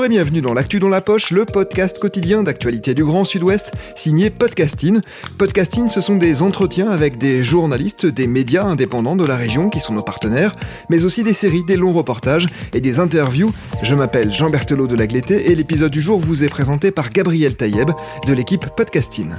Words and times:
Bonjour 0.00 0.12
et 0.14 0.16
bienvenue 0.16 0.40
dans 0.40 0.54
l'actu 0.54 0.78
dans 0.78 0.88
la 0.88 1.02
poche, 1.02 1.30
le 1.30 1.44
podcast 1.44 1.98
quotidien 1.98 2.42
d'actualité 2.42 2.94
du 2.94 3.04
Grand 3.04 3.26
Sud-Ouest, 3.26 3.72
signé 3.94 4.30
Podcasting. 4.30 5.02
Podcasting, 5.36 5.88
ce 5.88 6.00
sont 6.00 6.16
des 6.16 6.40
entretiens 6.40 6.88
avec 6.88 7.18
des 7.18 7.44
journalistes, 7.44 8.06
des 8.06 8.26
médias 8.26 8.64
indépendants 8.64 9.14
de 9.14 9.26
la 9.26 9.36
région 9.36 9.68
qui 9.68 9.78
sont 9.78 9.92
nos 9.92 10.02
partenaires, 10.02 10.56
mais 10.88 11.04
aussi 11.04 11.22
des 11.22 11.34
séries, 11.34 11.64
des 11.64 11.76
longs 11.76 11.92
reportages 11.92 12.46
et 12.72 12.80
des 12.80 12.98
interviews. 12.98 13.52
Je 13.82 13.94
m'appelle 13.94 14.32
Jean 14.32 14.48
Berthelot 14.48 14.86
de 14.86 14.96
Lagleté 14.96 15.50
et 15.50 15.54
l'épisode 15.54 15.92
du 15.92 16.00
jour 16.00 16.18
vous 16.18 16.44
est 16.44 16.48
présenté 16.48 16.92
par 16.92 17.10
Gabriel 17.10 17.54
Taïeb 17.54 17.90
de 18.26 18.32
l'équipe 18.32 18.64
Podcasting. 18.74 19.34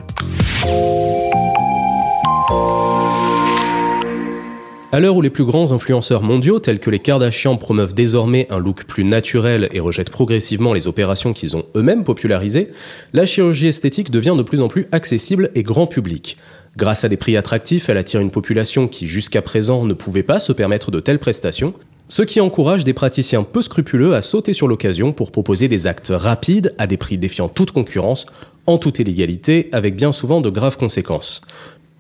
À 4.93 4.99
l'heure 4.99 5.15
où 5.15 5.21
les 5.21 5.29
plus 5.29 5.45
grands 5.45 5.71
influenceurs 5.71 6.21
mondiaux, 6.21 6.59
tels 6.59 6.81
que 6.81 6.89
les 6.89 6.99
Kardashians, 6.99 7.55
promeuvent 7.55 7.93
désormais 7.93 8.45
un 8.49 8.59
look 8.59 8.83
plus 8.83 9.05
naturel 9.05 9.69
et 9.71 9.79
rejettent 9.79 10.09
progressivement 10.09 10.73
les 10.73 10.85
opérations 10.85 11.31
qu'ils 11.31 11.55
ont 11.55 11.63
eux-mêmes 11.77 12.03
popularisées, 12.03 12.67
la 13.13 13.25
chirurgie 13.25 13.67
esthétique 13.67 14.11
devient 14.11 14.35
de 14.35 14.43
plus 14.43 14.59
en 14.59 14.67
plus 14.67 14.89
accessible 14.91 15.49
et 15.55 15.63
grand 15.63 15.87
public. 15.87 16.35
Grâce 16.75 17.05
à 17.05 17.09
des 17.09 17.15
prix 17.15 17.37
attractifs, 17.37 17.87
elle 17.87 17.95
attire 17.95 18.19
une 18.19 18.31
population 18.31 18.89
qui 18.89 19.07
jusqu'à 19.07 19.41
présent 19.41 19.85
ne 19.85 19.93
pouvait 19.93 20.23
pas 20.23 20.41
se 20.41 20.51
permettre 20.51 20.91
de 20.91 20.99
telles 20.99 21.19
prestations, 21.19 21.73
ce 22.09 22.23
qui 22.23 22.41
encourage 22.41 22.83
des 22.83 22.93
praticiens 22.93 23.43
peu 23.43 23.61
scrupuleux 23.61 24.13
à 24.15 24.21
sauter 24.21 24.51
sur 24.51 24.67
l'occasion 24.67 25.13
pour 25.13 25.31
proposer 25.31 25.69
des 25.69 25.87
actes 25.87 26.11
rapides 26.13 26.75
à 26.77 26.85
des 26.85 26.97
prix 26.97 27.17
défiant 27.17 27.47
toute 27.47 27.71
concurrence, 27.71 28.25
en 28.67 28.77
toute 28.77 28.99
illégalité, 28.99 29.69
avec 29.71 29.95
bien 29.95 30.11
souvent 30.11 30.41
de 30.41 30.49
graves 30.49 30.77
conséquences. 30.77 31.41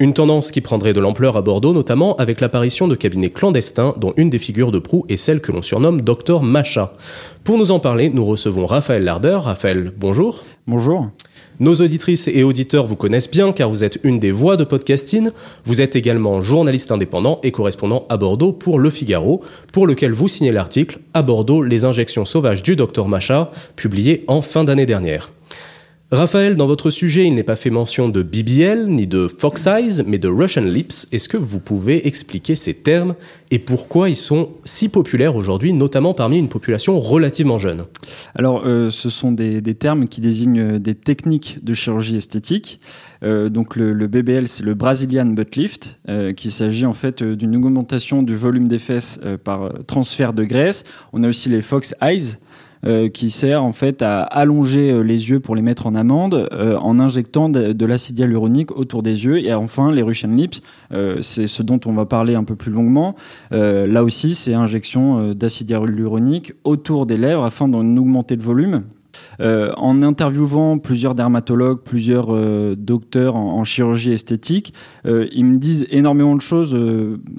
Une 0.01 0.15
tendance 0.15 0.49
qui 0.49 0.61
prendrait 0.61 0.93
de 0.93 0.99
l'ampleur 0.99 1.37
à 1.37 1.43
Bordeaux, 1.43 1.73
notamment 1.73 2.15
avec 2.15 2.41
l'apparition 2.41 2.87
de 2.87 2.95
cabinets 2.95 3.29
clandestins, 3.29 3.93
dont 3.97 4.15
une 4.17 4.31
des 4.31 4.39
figures 4.39 4.71
de 4.71 4.79
proue 4.79 5.05
est 5.09 5.15
celle 5.15 5.41
que 5.41 5.51
l'on 5.51 5.61
surnomme 5.61 6.01
Docteur 6.01 6.41
Macha. 6.41 6.93
Pour 7.43 7.59
nous 7.59 7.69
en 7.69 7.79
parler, 7.79 8.09
nous 8.09 8.25
recevons 8.25 8.65
Raphaël 8.65 9.03
Larder. 9.03 9.37
Raphaël, 9.39 9.93
bonjour. 9.95 10.43
Bonjour. 10.65 11.11
Nos 11.59 11.75
auditrices 11.75 12.27
et 12.27 12.41
auditeurs 12.41 12.87
vous 12.87 12.95
connaissent 12.95 13.29
bien 13.29 13.51
car 13.51 13.69
vous 13.69 13.83
êtes 13.83 13.99
une 14.01 14.17
des 14.17 14.31
voix 14.31 14.57
de 14.57 14.63
podcasting. 14.63 15.29
Vous 15.65 15.81
êtes 15.81 15.95
également 15.95 16.41
journaliste 16.41 16.91
indépendant 16.91 17.39
et 17.43 17.51
correspondant 17.51 18.07
à 18.09 18.17
Bordeaux 18.17 18.53
pour 18.53 18.79
Le 18.79 18.89
Figaro, 18.89 19.43
pour 19.71 19.85
lequel 19.85 20.13
vous 20.13 20.27
signez 20.27 20.51
l'article 20.51 20.97
À 21.13 21.21
Bordeaux, 21.21 21.61
les 21.61 21.85
injections 21.85 22.25
sauvages 22.25 22.63
du 22.63 22.75
Docteur 22.75 23.07
Macha, 23.07 23.51
publié 23.75 24.23
en 24.27 24.41
fin 24.41 24.63
d'année 24.63 24.87
dernière. 24.87 25.29
Raphaël, 26.13 26.57
dans 26.57 26.67
votre 26.67 26.89
sujet, 26.89 27.25
il 27.25 27.35
n'est 27.35 27.41
pas 27.41 27.55
fait 27.55 27.69
mention 27.69 28.09
de 28.09 28.21
BBL 28.21 28.87
ni 28.87 29.07
de 29.07 29.29
Fox 29.29 29.65
Eyes, 29.65 30.03
mais 30.05 30.17
de 30.17 30.27
Russian 30.27 30.63
Lips. 30.63 31.07
Est-ce 31.13 31.29
que 31.29 31.37
vous 31.37 31.61
pouvez 31.61 32.05
expliquer 32.05 32.55
ces 32.55 32.73
termes 32.73 33.15
et 33.49 33.59
pourquoi 33.59 34.09
ils 34.09 34.17
sont 34.17 34.49
si 34.65 34.89
populaires 34.89 35.37
aujourd'hui, 35.37 35.71
notamment 35.71 36.13
parmi 36.13 36.37
une 36.37 36.49
population 36.49 36.99
relativement 36.99 37.59
jeune? 37.59 37.85
Alors, 38.35 38.63
euh, 38.65 38.89
ce 38.89 39.09
sont 39.09 39.31
des, 39.31 39.61
termes 39.73 40.09
qui 40.09 40.19
désignent 40.19 40.79
des 40.79 40.95
techniques 40.95 41.63
de 41.63 41.73
chirurgie 41.73 42.17
esthétique. 42.17 42.81
Euh, 43.23 43.47
donc, 43.47 43.77
le, 43.77 43.93
BBL, 44.07 44.49
c'est 44.49 44.63
le 44.63 44.73
Brazilian 44.73 45.27
Butt 45.27 45.55
Lift, 45.55 45.97
euh, 46.09 46.33
qui 46.33 46.51
s'agit 46.51 46.85
en 46.85 46.93
fait 46.93 47.23
d'une 47.23 47.55
augmentation 47.55 48.21
du 48.21 48.35
volume 48.35 48.67
des 48.67 48.79
fesses 48.79 49.17
par 49.45 49.71
transfert 49.87 50.33
de 50.33 50.43
graisse. 50.43 50.83
On 51.13 51.23
a 51.23 51.29
aussi 51.29 51.47
les 51.47 51.61
Fox 51.61 51.95
Eyes. 52.01 52.35
Euh, 52.83 53.09
qui 53.09 53.29
sert 53.29 53.63
en 53.63 53.73
fait 53.73 54.01
à 54.01 54.23
allonger 54.23 54.89
euh, 54.89 55.01
les 55.01 55.29
yeux 55.29 55.39
pour 55.39 55.55
les 55.55 55.61
mettre 55.61 55.85
en 55.85 55.93
amande 55.93 56.49
euh, 56.51 56.77
en 56.77 56.99
injectant 56.99 57.47
de, 57.47 57.85
l'acide 57.85 58.17
hyaluronique 58.17 58.75
autour 58.75 59.03
des 59.03 59.23
yeux. 59.23 59.37
Et 59.37 59.53
enfin, 59.53 59.91
les 59.91 60.01
Russian 60.01 60.31
Lips, 60.31 60.61
c'est 61.21 61.45
ce 61.45 61.61
dont 61.61 61.79
on 61.85 61.93
va 61.93 62.05
parler 62.05 62.33
un 62.33 62.43
peu 62.43 62.55
plus 62.55 62.71
longuement. 62.71 63.15
là 63.51 64.03
aussi, 64.03 64.33
c'est 64.33 64.53
injection 64.53 65.33
d'acide 65.33 65.69
hyaluronique 65.69 66.53
autour 66.63 67.05
des 67.05 67.17
lèvres 67.17 67.43
afin 67.43 67.67
d'en 67.67 67.85
augmenter 67.97 68.35
le 68.35 68.41
volume. 68.41 68.83
en 69.39 70.01
interviewant 70.01 70.77
plusieurs 70.77 71.15
dermatologues, 71.15 71.81
plusieurs 71.81 72.35
docteurs 72.75 73.35
en, 73.35 73.63
chirurgie 73.63 74.11
esthétique, 74.11 74.73
ils 75.05 75.45
me 75.45 75.57
disent 75.57 75.87
énormément 75.89 76.35
de 76.35 76.41
choses 76.41 76.77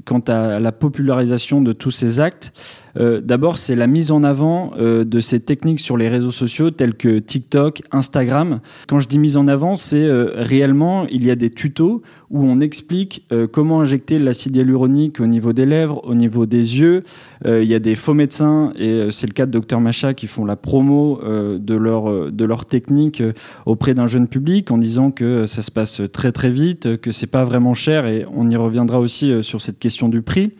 quant 0.04 0.22
à 0.28 0.60
la 0.60 0.72
popularisation 0.72 1.62
de 1.62 1.72
tous 1.72 1.92
ces 1.92 2.20
actes. 2.20 2.52
Euh, 2.98 3.20
d'abord, 3.20 3.58
c'est 3.58 3.74
la 3.74 3.86
mise 3.86 4.10
en 4.10 4.22
avant 4.22 4.72
euh, 4.78 5.04
de 5.04 5.20
ces 5.20 5.40
techniques 5.40 5.80
sur 5.80 5.96
les 5.96 6.08
réseaux 6.08 6.30
sociaux 6.30 6.70
tels 6.70 6.94
que 6.94 7.18
TikTok, 7.18 7.82
Instagram. 7.90 8.60
Quand 8.86 9.00
je 9.00 9.08
dis 9.08 9.18
mise 9.18 9.36
en 9.36 9.48
avant, 9.48 9.76
c'est 9.76 10.02
euh, 10.02 10.32
réellement, 10.36 11.06
il 11.08 11.24
y 11.24 11.30
a 11.30 11.36
des 11.36 11.50
tutos 11.50 12.02
où 12.30 12.44
on 12.44 12.60
explique 12.60 13.26
comment 13.52 13.82
injecter 13.82 14.18
l'acide 14.18 14.56
hyaluronique 14.56 15.20
au 15.20 15.26
niveau 15.26 15.52
des 15.52 15.66
lèvres, 15.66 16.00
au 16.04 16.14
niveau 16.14 16.46
des 16.46 16.80
yeux. 16.80 17.02
il 17.44 17.64
y 17.64 17.74
a 17.74 17.78
des 17.78 17.94
faux 17.94 18.14
médecins, 18.14 18.72
et 18.74 19.08
c'est 19.10 19.26
le 19.26 19.34
cas 19.34 19.44
de 19.44 19.58
Dr 19.58 19.80
Macha, 19.80 20.14
qui 20.14 20.28
font 20.28 20.46
la 20.46 20.56
promo 20.56 21.20
de, 21.22 21.74
leur, 21.74 22.32
de 22.32 22.44
leur 22.46 22.64
technique 22.64 23.22
auprès 23.66 23.92
d'un 23.92 24.06
jeune 24.06 24.28
public 24.28 24.70
en 24.70 24.78
disant 24.78 25.10
que 25.10 25.44
ça 25.44 25.60
se 25.60 25.70
passe 25.70 26.00
très 26.10 26.32
très 26.32 26.48
vite, 26.48 26.96
que 27.02 27.12
c'est 27.12 27.26
pas 27.26 27.44
vraiment 27.44 27.74
cher, 27.74 28.06
et 28.06 28.24
on 28.34 28.48
y 28.48 28.56
reviendra 28.56 28.98
aussi 28.98 29.42
sur 29.42 29.60
cette 29.60 29.78
question 29.78 30.08
du 30.08 30.22
prix. 30.22 30.52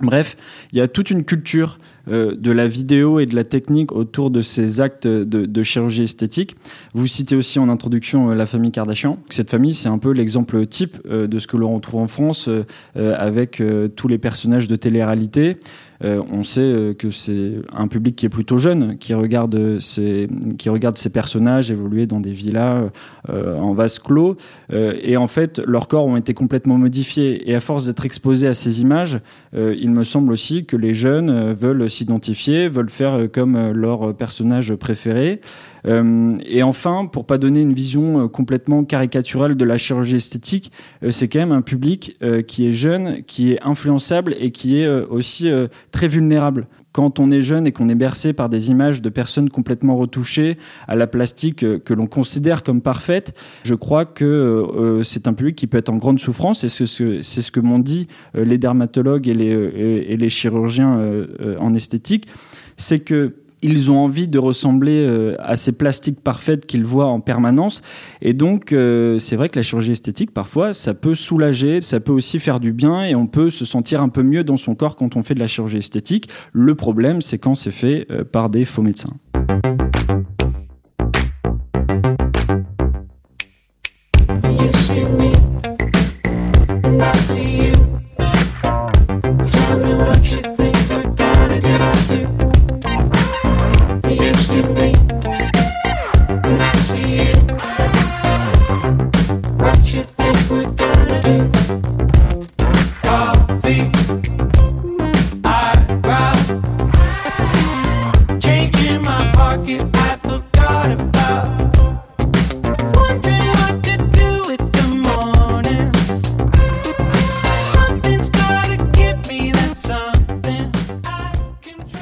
Bref, 0.00 0.36
il 0.72 0.78
y 0.78 0.80
a 0.80 0.86
toute 0.86 1.10
une 1.10 1.24
culture 1.24 1.78
euh, 2.08 2.36
de 2.36 2.52
la 2.52 2.68
vidéo 2.68 3.18
et 3.18 3.26
de 3.26 3.34
la 3.34 3.42
technique 3.42 3.90
autour 3.90 4.30
de 4.30 4.42
ces 4.42 4.80
actes 4.80 5.08
de, 5.08 5.62
chirurgie 5.62 6.04
esthétique. 6.04 6.54
Vous 6.94 7.06
citez 7.06 7.34
aussi 7.34 7.58
en 7.58 7.68
introduction 7.68 8.30
euh, 8.30 8.34
la 8.34 8.46
famille 8.46 8.70
Kardashian. 8.70 9.18
Cette 9.28 9.50
famille, 9.50 9.74
c'est 9.74 9.88
un 9.88 9.98
peu 9.98 10.12
l'exemple 10.12 10.64
type 10.66 10.98
euh, 11.10 11.26
de 11.26 11.38
ce 11.40 11.48
que 11.48 11.56
l'on 11.56 11.74
retrouve 11.74 12.00
en 12.00 12.06
France 12.06 12.48
avec 12.94 13.62
tous 13.96 14.08
les 14.08 14.18
personnages 14.18 14.68
de 14.68 14.76
télé-réalité. 14.76 15.58
On 16.02 16.44
sait 16.44 16.94
que 16.98 17.10
c'est 17.10 17.56
un 17.72 17.88
public 17.88 18.14
qui 18.14 18.26
est 18.26 18.28
plutôt 18.28 18.58
jeune, 18.58 18.96
qui 18.98 19.14
regarde 19.14 19.80
ces, 19.80 20.28
qui 20.56 20.68
regarde 20.68 20.96
ces 20.96 21.10
personnages 21.10 21.70
évoluer 21.70 22.06
dans 22.06 22.20
des 22.20 22.32
villas 22.32 22.90
en 23.28 23.72
vase 23.72 23.98
clos. 23.98 24.36
et 24.70 25.16
en 25.16 25.26
fait, 25.26 25.60
leurs 25.66 25.88
corps 25.88 26.06
ont 26.06 26.16
été 26.16 26.34
complètement 26.34 26.78
modifiés. 26.78 27.50
Et 27.50 27.54
à 27.54 27.60
force 27.60 27.86
d'être 27.86 28.04
exposés 28.04 28.46
à 28.46 28.54
ces 28.54 28.80
images, 28.80 29.18
il 29.54 29.90
me 29.90 30.04
semble 30.04 30.32
aussi 30.32 30.66
que 30.66 30.76
les 30.76 30.94
jeunes 30.94 31.52
veulent 31.52 31.90
s'identifier, 31.90 32.68
veulent 32.68 32.90
faire 32.90 33.18
euh, 33.18 33.28
comme 33.28 33.56
euh, 33.56 33.72
leur 33.72 34.14
personnage 34.14 34.74
préféré. 34.74 35.40
Euh, 35.86 36.36
et 36.46 36.62
enfin, 36.62 37.06
pour 37.06 37.26
pas 37.26 37.38
donner 37.38 37.60
une 37.60 37.72
vision 37.72 38.28
complètement 38.28 38.84
caricaturale 38.84 39.56
de 39.56 39.64
la 39.64 39.78
chirurgie 39.78 40.16
esthétique, 40.16 40.72
c'est 41.10 41.28
quand 41.28 41.38
même 41.38 41.52
un 41.52 41.62
public 41.62 42.18
qui 42.46 42.66
est 42.66 42.72
jeune, 42.72 43.22
qui 43.24 43.52
est 43.52 43.62
influençable 43.62 44.34
et 44.38 44.50
qui 44.50 44.80
est 44.80 44.88
aussi 44.88 45.50
très 45.92 46.08
vulnérable. 46.08 46.66
Quand 46.92 47.20
on 47.20 47.30
est 47.30 47.42
jeune 47.42 47.66
et 47.66 47.72
qu'on 47.72 47.88
est 47.88 47.94
bercé 47.94 48.32
par 48.32 48.48
des 48.48 48.70
images 48.70 49.02
de 49.02 49.08
personnes 49.08 49.50
complètement 49.50 49.96
retouchées 49.96 50.56
à 50.88 50.96
la 50.96 51.06
plastique 51.06 51.58
que 51.58 51.94
l'on 51.94 52.06
considère 52.06 52.62
comme 52.62 52.80
parfaite, 52.80 53.38
je 53.62 53.74
crois 53.74 54.04
que 54.04 55.00
c'est 55.04 55.28
un 55.28 55.34
public 55.34 55.54
qui 55.54 55.66
peut 55.66 55.78
être 55.78 55.90
en 55.90 55.96
grande 55.96 56.18
souffrance 56.18 56.64
et 56.64 56.68
c'est 56.68 56.86
ce, 56.86 57.50
que 57.50 57.60
m'ont 57.60 57.78
dit 57.78 58.08
les 58.34 58.58
dermatologues 58.58 59.28
et 59.28 60.16
les 60.16 60.28
chirurgiens 60.28 60.98
en 61.60 61.74
esthétique, 61.74 62.26
c'est 62.76 63.00
que 63.00 63.34
ils 63.62 63.90
ont 63.90 63.98
envie 63.98 64.28
de 64.28 64.38
ressembler 64.38 65.04
euh, 65.06 65.36
à 65.38 65.56
ces 65.56 65.72
plastiques 65.72 66.20
parfaites 66.20 66.66
qu'ils 66.66 66.84
voient 66.84 67.06
en 67.06 67.20
permanence. 67.20 67.82
Et 68.22 68.32
donc, 68.32 68.72
euh, 68.72 69.18
c'est 69.18 69.36
vrai 69.36 69.48
que 69.48 69.58
la 69.58 69.62
chirurgie 69.62 69.92
esthétique, 69.92 70.32
parfois, 70.32 70.72
ça 70.72 70.94
peut 70.94 71.14
soulager, 71.14 71.80
ça 71.82 72.00
peut 72.00 72.12
aussi 72.12 72.38
faire 72.38 72.60
du 72.60 72.72
bien 72.72 73.04
et 73.04 73.14
on 73.14 73.26
peut 73.26 73.50
se 73.50 73.64
sentir 73.64 74.02
un 74.02 74.08
peu 74.08 74.22
mieux 74.22 74.44
dans 74.44 74.56
son 74.56 74.74
corps 74.74 74.96
quand 74.96 75.16
on 75.16 75.22
fait 75.22 75.34
de 75.34 75.40
la 75.40 75.46
chirurgie 75.46 75.78
esthétique. 75.78 76.28
Le 76.52 76.74
problème, 76.74 77.22
c'est 77.22 77.38
quand 77.38 77.54
c'est 77.54 77.70
fait 77.70 78.06
euh, 78.10 78.24
par 78.24 78.50
des 78.50 78.64
faux 78.64 78.82
médecins. 78.82 79.14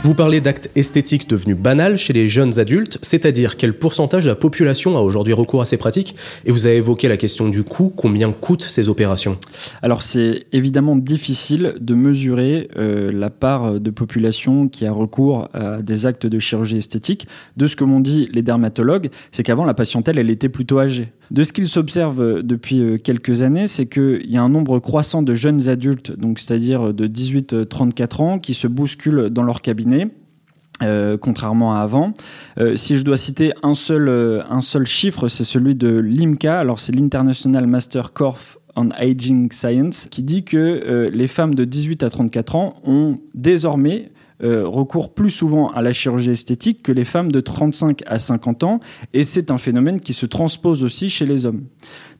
Vous 0.06 0.14
parlez 0.14 0.40
d'actes 0.40 0.70
esthétiques 0.76 1.28
devenus 1.28 1.56
banals 1.56 1.98
chez 1.98 2.12
les 2.12 2.28
jeunes 2.28 2.60
adultes, 2.60 2.96
c'est-à-dire 3.02 3.56
quel 3.56 3.76
pourcentage 3.76 4.22
de 4.22 4.28
la 4.28 4.36
population 4.36 4.96
a 4.96 5.00
aujourd'hui 5.00 5.32
recours 5.32 5.60
à 5.60 5.64
ces 5.64 5.78
pratiques 5.78 6.14
Et 6.44 6.52
vous 6.52 6.68
avez 6.68 6.76
évoqué 6.76 7.08
la 7.08 7.16
question 7.16 7.48
du 7.48 7.64
coût, 7.64 7.92
combien 7.96 8.30
coûtent 8.30 8.62
ces 8.62 8.88
opérations? 8.88 9.36
Alors 9.82 10.02
c'est 10.02 10.46
évidemment 10.52 10.94
difficile 10.94 11.74
de 11.80 11.94
mesurer 11.94 12.68
euh, 12.76 13.10
la 13.10 13.30
part 13.30 13.80
de 13.80 13.90
population 13.90 14.68
qui 14.68 14.86
a 14.86 14.92
recours 14.92 15.48
à 15.52 15.82
des 15.82 16.06
actes 16.06 16.28
de 16.28 16.38
chirurgie 16.38 16.76
esthétique. 16.76 17.26
De 17.56 17.66
ce 17.66 17.74
que 17.74 17.82
m'ont 17.82 17.98
dit 17.98 18.28
les 18.32 18.42
dermatologues, 18.42 19.08
c'est 19.32 19.42
qu'avant 19.42 19.64
la 19.64 19.74
patientèle, 19.74 20.20
elle 20.20 20.30
était 20.30 20.48
plutôt 20.48 20.78
âgée. 20.78 21.08
De 21.30 21.42
ce 21.42 21.52
qu'ils 21.52 21.68
s'observent 21.68 22.42
depuis 22.42 22.80
euh, 22.80 22.98
quelques 22.98 23.42
années, 23.42 23.66
c'est 23.66 23.86
qu'il 23.86 24.30
y 24.30 24.36
a 24.36 24.42
un 24.42 24.48
nombre 24.48 24.78
croissant 24.78 25.22
de 25.22 25.34
jeunes 25.34 25.68
adultes, 25.68 26.12
donc 26.12 26.38
c'est-à-dire 26.38 26.94
de 26.94 27.06
18-34 27.06 28.22
ans, 28.22 28.38
qui 28.38 28.54
se 28.54 28.66
bousculent 28.66 29.30
dans 29.30 29.42
leur 29.42 29.60
cabinet. 29.60 30.08
Euh, 30.82 31.16
contrairement 31.16 31.74
à 31.74 31.78
avant. 31.78 32.12
Euh, 32.58 32.76
si 32.76 32.98
je 32.98 33.02
dois 33.02 33.16
citer 33.16 33.54
un 33.62 33.72
seul, 33.72 34.84
chiffre, 34.84 35.26
c'est 35.26 35.42
celui 35.42 35.74
de 35.74 35.88
l'IMCA, 35.88 36.58
alors 36.58 36.78
c'est 36.80 36.94
l'International 36.94 37.66
Master 37.66 38.12
Course 38.12 38.58
on 38.78 38.90
Aging 38.90 39.50
Science, 39.52 40.06
qui 40.10 40.22
dit 40.22 40.44
que 40.44 41.08
les 41.10 41.26
femmes 41.28 41.54
de 41.54 41.64
18 41.64 42.02
à 42.02 42.10
34 42.10 42.56
ans 42.56 42.74
ont 42.84 43.16
désormais 43.32 44.10
euh, 44.42 44.66
recourent 44.66 45.14
plus 45.14 45.30
souvent 45.30 45.70
à 45.70 45.82
la 45.82 45.92
chirurgie 45.92 46.30
esthétique 46.30 46.82
que 46.82 46.92
les 46.92 47.04
femmes 47.04 47.32
de 47.32 47.40
35 47.40 48.02
à 48.06 48.18
50 48.18 48.64
ans, 48.64 48.80
et 49.12 49.22
c'est 49.22 49.50
un 49.50 49.58
phénomène 49.58 50.00
qui 50.00 50.12
se 50.12 50.26
transpose 50.26 50.84
aussi 50.84 51.08
chez 51.08 51.26
les 51.26 51.46
hommes. 51.46 51.64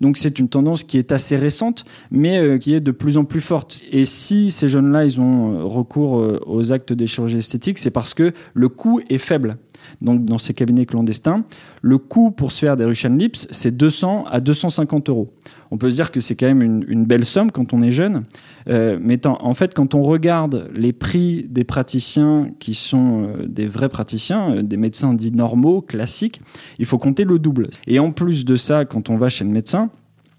Donc 0.01 0.17
c'est 0.17 0.39
une 0.39 0.49
tendance 0.49 0.85
qui 0.85 0.99
est 0.99 1.13
assez 1.13 1.37
récente, 1.37 1.85
mais 2.11 2.39
euh, 2.39 2.59
qui 2.59 2.75
est 2.75 2.81
de 2.81 2.91
plus 2.91 3.19
en 3.19 3.25
plus 3.25 3.41
forte. 3.41 3.83
Et 3.93 4.05
si 4.05 4.51
ces 4.51 4.69
jeunes-là, 4.69 5.05
ils 5.05 5.21
ont 5.21 5.53
euh, 5.53 5.65
recours 5.65 6.41
aux 6.47 6.73
actes 6.73 6.93
des 6.93 7.07
chirurgies 7.07 7.39
esthétiques, 7.39 7.79
c'est 7.79 7.91
parce 7.91 8.15
que 8.15 8.33
le 8.55 8.69
coût 8.69 9.01
est 9.09 9.19
faible. 9.19 9.59
Donc 10.01 10.25
dans 10.25 10.39
ces 10.39 10.55
cabinets 10.55 10.87
clandestins, 10.87 11.45
le 11.83 11.99
coût 11.99 12.31
pour 12.31 12.53
se 12.53 12.61
faire 12.61 12.77
des 12.77 12.85
Russian 12.85 13.15
Lips, 13.15 13.47
c'est 13.51 13.77
200 13.77 14.25
à 14.31 14.41
250 14.41 15.09
euros 15.09 15.29
on 15.71 15.79
peut 15.79 15.91
se 15.91 15.95
dire 15.95 16.11
que 16.11 16.21
c'est 16.21 16.37
quand 16.37 16.47
même 16.47 16.63
une, 16.63 17.05
belle 17.05 17.25
somme 17.25 17.51
quand 17.51 17.73
on 17.73 17.83
est 17.83 17.93
jeune. 17.93 18.25
Euh, 18.69 18.99
mais 19.01 19.21
en 19.27 19.55
fait, 19.55 19.75
quand 19.75 19.95
on 19.95 20.03
regarde 20.03 20.71
les 20.75 20.93
prix 20.93 21.47
des 21.49 21.65
praticiens 21.65 22.51
qui 22.59 22.75
sont 22.75 23.25
euh, 23.25 23.47
des 23.47 23.67
vrais 23.67 23.89
praticiens, 23.89 24.57
euh, 24.57 24.63
des 24.63 24.77
médecins 24.77 25.15
dits 25.15 25.33
normaux, 25.33 25.83
classiques, 25.83 26.41
il 26.79 26.87
faut 26.87 26.99
compter 26.99 27.25
le 27.25 27.39
double. 27.39 27.69
Et 27.87 27.99
en 27.99 28.13
plus 28.13 28.45
de 28.45 28.57
ça, 28.57 28.85
quand 28.85 29.11
on 29.11 29.17
va 29.17 29.29
chez 29.29 29.45
le 29.45 29.51
médecin, 29.51 29.91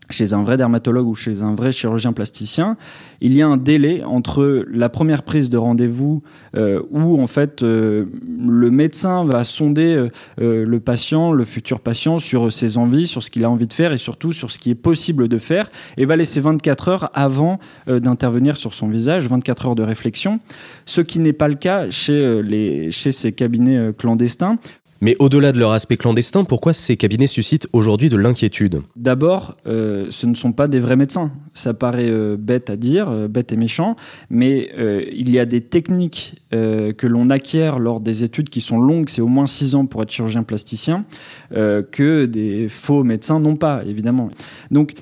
chez 0.09 0.33
un 0.33 0.43
vrai 0.43 0.57
dermatologue 0.57 1.07
ou 1.07 1.15
chez 1.15 1.41
un 1.41 1.53
vrai 1.53 1.71
chirurgien 1.71 2.13
plasticien, 2.13 2.77
il 3.21 3.33
y 3.33 3.41
a 3.41 3.47
un 3.47 3.57
délai 3.57 4.03
entre 4.03 4.65
la 4.71 4.89
première 4.89 5.23
prise 5.23 5.49
de 5.49 5.57
rendez-vous 5.57 6.21
euh, 6.55 6.81
où 6.91 7.21
en 7.21 7.27
fait 7.27 7.63
euh, 7.63 8.05
le 8.47 8.71
médecin 8.71 9.25
va 9.25 9.43
sonder 9.43 10.07
euh, 10.39 10.65
le 10.65 10.79
patient, 10.79 11.31
le 11.31 11.45
futur 11.45 11.79
patient 11.79 12.19
sur 12.19 12.51
ses 12.51 12.77
envies, 12.77 13.07
sur 13.07 13.23
ce 13.23 13.31
qu'il 13.31 13.43
a 13.43 13.49
envie 13.49 13.67
de 13.67 13.73
faire 13.73 13.91
et 13.91 13.97
surtout 13.97 14.33
sur 14.33 14.51
ce 14.51 14.59
qui 14.59 14.71
est 14.71 14.75
possible 14.75 15.27
de 15.27 15.37
faire 15.37 15.69
et 15.97 16.05
va 16.05 16.15
laisser 16.15 16.39
24 16.39 16.87
heures 16.87 17.09
avant 17.13 17.59
d'intervenir 17.87 18.57
sur 18.57 18.73
son 18.73 18.87
visage, 18.87 19.27
24 19.27 19.67
heures 19.67 19.75
de 19.75 19.83
réflexion, 19.83 20.39
ce 20.85 21.01
qui 21.01 21.19
n'est 21.19 21.33
pas 21.33 21.47
le 21.47 21.55
cas 21.55 21.89
chez 21.89 22.41
les 22.43 22.91
chez 22.91 23.11
ces 23.11 23.31
cabinets 23.31 23.91
clandestins 23.97 24.57
mais 25.01 25.15
au-delà 25.19 25.51
de 25.51 25.59
leur 25.59 25.71
aspect 25.71 25.97
clandestin, 25.97 26.43
pourquoi 26.43 26.73
ces 26.73 26.97
cabinets 26.97 27.27
suscitent 27.27 27.67
aujourd'hui 27.73 28.09
de 28.09 28.17
l'inquiétude 28.17 28.81
D'abord, 28.95 29.57
euh, 29.67 30.07
ce 30.09 30.25
ne 30.25 30.35
sont 30.35 30.51
pas 30.51 30.67
des 30.67 30.79
vrais 30.79 30.95
médecins. 30.95 31.31
Ça 31.53 31.73
paraît 31.73 32.09
euh, 32.09 32.37
bête 32.37 32.69
à 32.69 32.75
dire, 32.75 33.09
euh, 33.09 33.27
bête 33.27 33.51
et 33.51 33.57
méchant, 33.57 33.95
mais 34.29 34.71
il 35.13 35.29
y 35.29 35.39
a 35.39 35.45
des 35.45 35.61
techniques 35.61 36.35
que 36.51 37.07
l'on 37.07 37.29
acquiert 37.29 37.79
lors 37.79 37.99
des 37.99 38.23
études 38.23 38.49
qui 38.49 38.61
sont 38.61 38.79
longues, 38.79 39.09
c'est 39.09 39.21
au 39.21 39.27
moins 39.27 39.47
six 39.47 39.75
ans 39.75 39.85
pour 39.85 40.01
être 40.01 40.11
chirurgien 40.11 40.43
plasticien, 40.43 41.05
que 41.51 42.25
des 42.25 42.67
faux 42.69 43.03
médecins 43.03 43.39
n'ont 43.39 43.55
pas, 43.55 43.83
évidemment. 43.85 44.29
Donc, 44.71 44.93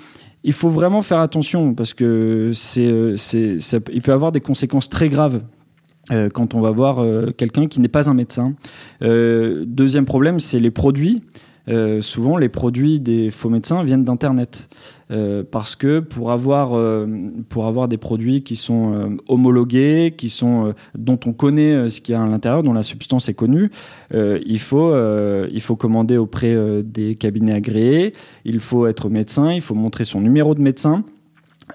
il 0.43 0.53
faut 0.53 0.69
vraiment 0.69 1.01
faire 1.01 1.19
attention 1.19 1.73
parce 1.73 1.93
que 1.93 2.51
c'est, 2.53 3.15
il 3.91 4.01
peut 4.01 4.13
avoir 4.13 4.31
des 4.31 4.41
conséquences 4.41 4.89
très 4.89 5.09
graves 5.09 5.41
euh, 6.11 6.29
quand 6.29 6.53
on 6.53 6.61
va 6.61 6.71
voir 6.71 6.99
euh, 6.99 7.31
quelqu'un 7.35 7.67
qui 7.67 7.79
n'est 7.79 7.87
pas 7.87 8.09
un 8.09 8.13
médecin. 8.13 8.53
Euh, 9.01 9.63
deuxième 9.65 10.05
problème, 10.05 10.39
c'est 10.39 10.59
les 10.59 10.71
produits. 10.71 11.23
souvent, 11.99 12.37
les 12.37 12.49
produits 12.49 12.99
des 12.99 13.31
faux 13.31 13.49
médecins 13.49 13.83
viennent 13.83 14.03
d'Internet. 14.03 14.69
parce 15.51 15.75
que 15.75 15.99
pour 15.99 16.31
avoir, 16.31 16.79
pour 17.49 17.65
avoir 17.65 17.87
des 17.87 17.97
produits 17.97 18.43
qui 18.43 18.55
sont 18.55 19.17
homologués, 19.27 20.13
qui 20.15 20.29
sont, 20.29 20.75
dont 20.95 21.19
on 21.25 21.33
connaît 21.33 21.89
ce 21.89 22.01
qu'il 22.01 22.13
y 22.13 22.15
a 22.15 22.21
à 22.21 22.27
l'intérieur, 22.27 22.61
dont 22.61 22.73
la 22.73 22.83
substance 22.83 23.29
est 23.29 23.33
connue, 23.33 23.71
il, 24.13 24.59
faut, 24.59 24.93
il 25.51 25.61
faut 25.61 25.75
commander 25.75 26.17
auprès 26.17 26.55
des 26.83 27.15
cabinets 27.15 27.53
agréés, 27.53 28.13
il 28.43 28.59
faut 28.59 28.85
être 28.85 29.09
médecin, 29.09 29.51
il 29.51 29.61
faut 29.61 29.75
montrer 29.75 30.05
son 30.05 30.21
numéro 30.21 30.53
de 30.53 30.61
médecin, 30.61 31.03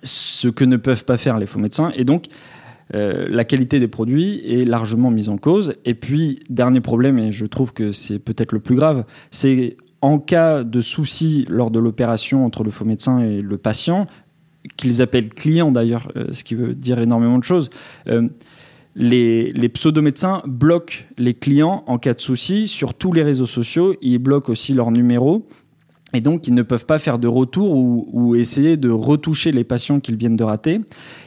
ce 0.05 0.47
que 0.47 0.65
ne 0.65 0.77
peuvent 0.77 1.05
pas 1.05 1.17
faire 1.17 1.37
les 1.37 1.47
faux 1.47 1.59
médecins. 1.59 1.91
Et 1.97 2.05
donc, 2.05 2.29
euh, 2.95 3.27
la 3.29 3.45
qualité 3.45 3.81
des 3.81 3.89
produits 3.89 4.41
est 4.45 4.65
largement 4.65 5.11
mise 5.11 5.29
en 5.29 5.37
cause. 5.37 5.75
Et 5.85 5.95
puis, 5.95 6.41
dernier 6.49 6.81
problème, 6.81 7.19
et 7.19 7.33
je 7.33 7.47
trouve 7.47 7.73
que 7.73 7.93
c'est 7.93 8.19
peut-être 8.19 8.53
le 8.53 8.61
plus 8.61 8.75
grave, 8.75 9.05
c'est 9.31 9.77
en 10.03 10.19
cas 10.19 10.65
de 10.65 10.81
souci 10.81 11.45
lors 11.49 11.71
de 11.71 11.79
l'opération 11.79 12.45
entre 12.45 12.65
le 12.65 12.71
faux 12.71 12.85
médecin 12.85 13.21
et 13.21 13.41
le 13.41 13.59
patient, 13.59 14.07
qu'ils 14.77 15.03
appellent 15.03 15.29
client 15.29 15.71
d'ailleurs, 15.71 16.11
euh, 16.17 16.27
ce 16.33 16.45
qui 16.45 16.55
veut 16.55 16.75
dire 16.75 16.99
énormément 16.99 17.39
de 17.39 17.45
choses. 17.45 17.71
Euh, 18.09 18.29
les, 18.97 19.69
pseudo-médecins 19.69 20.43
bloquent 20.47 21.05
les 21.17 21.35
clients 21.35 21.85
en 21.87 21.99
cas 21.99 22.15
de 22.15 22.21
souci 22.21 22.67
sur 22.67 22.95
tous 22.95 23.13
les 23.13 23.23
réseaux 23.23 23.47
sociaux. 23.47 23.95
Ils 24.03 24.19
bloquent 24.19 24.51
aussi 24.51 24.75
leur 24.75 24.91
numéro 24.91 25.47
et 26.13 26.21
donc, 26.21 26.49
ils 26.49 26.55
ne 26.55 26.63
peuvent 26.63 26.87
pas 26.87 26.99
faire 26.99 27.19
de 27.19 27.29
retour 27.29 27.77
ou, 27.77 28.35
essayer 28.35 28.77
de 28.77 28.91
retoucher 28.91 29.53
les 29.53 29.65
patients 29.65 30.01
qu'ils 30.01 30.17
viennent 30.17 30.37
de 30.37 30.45
rater. 30.45 30.81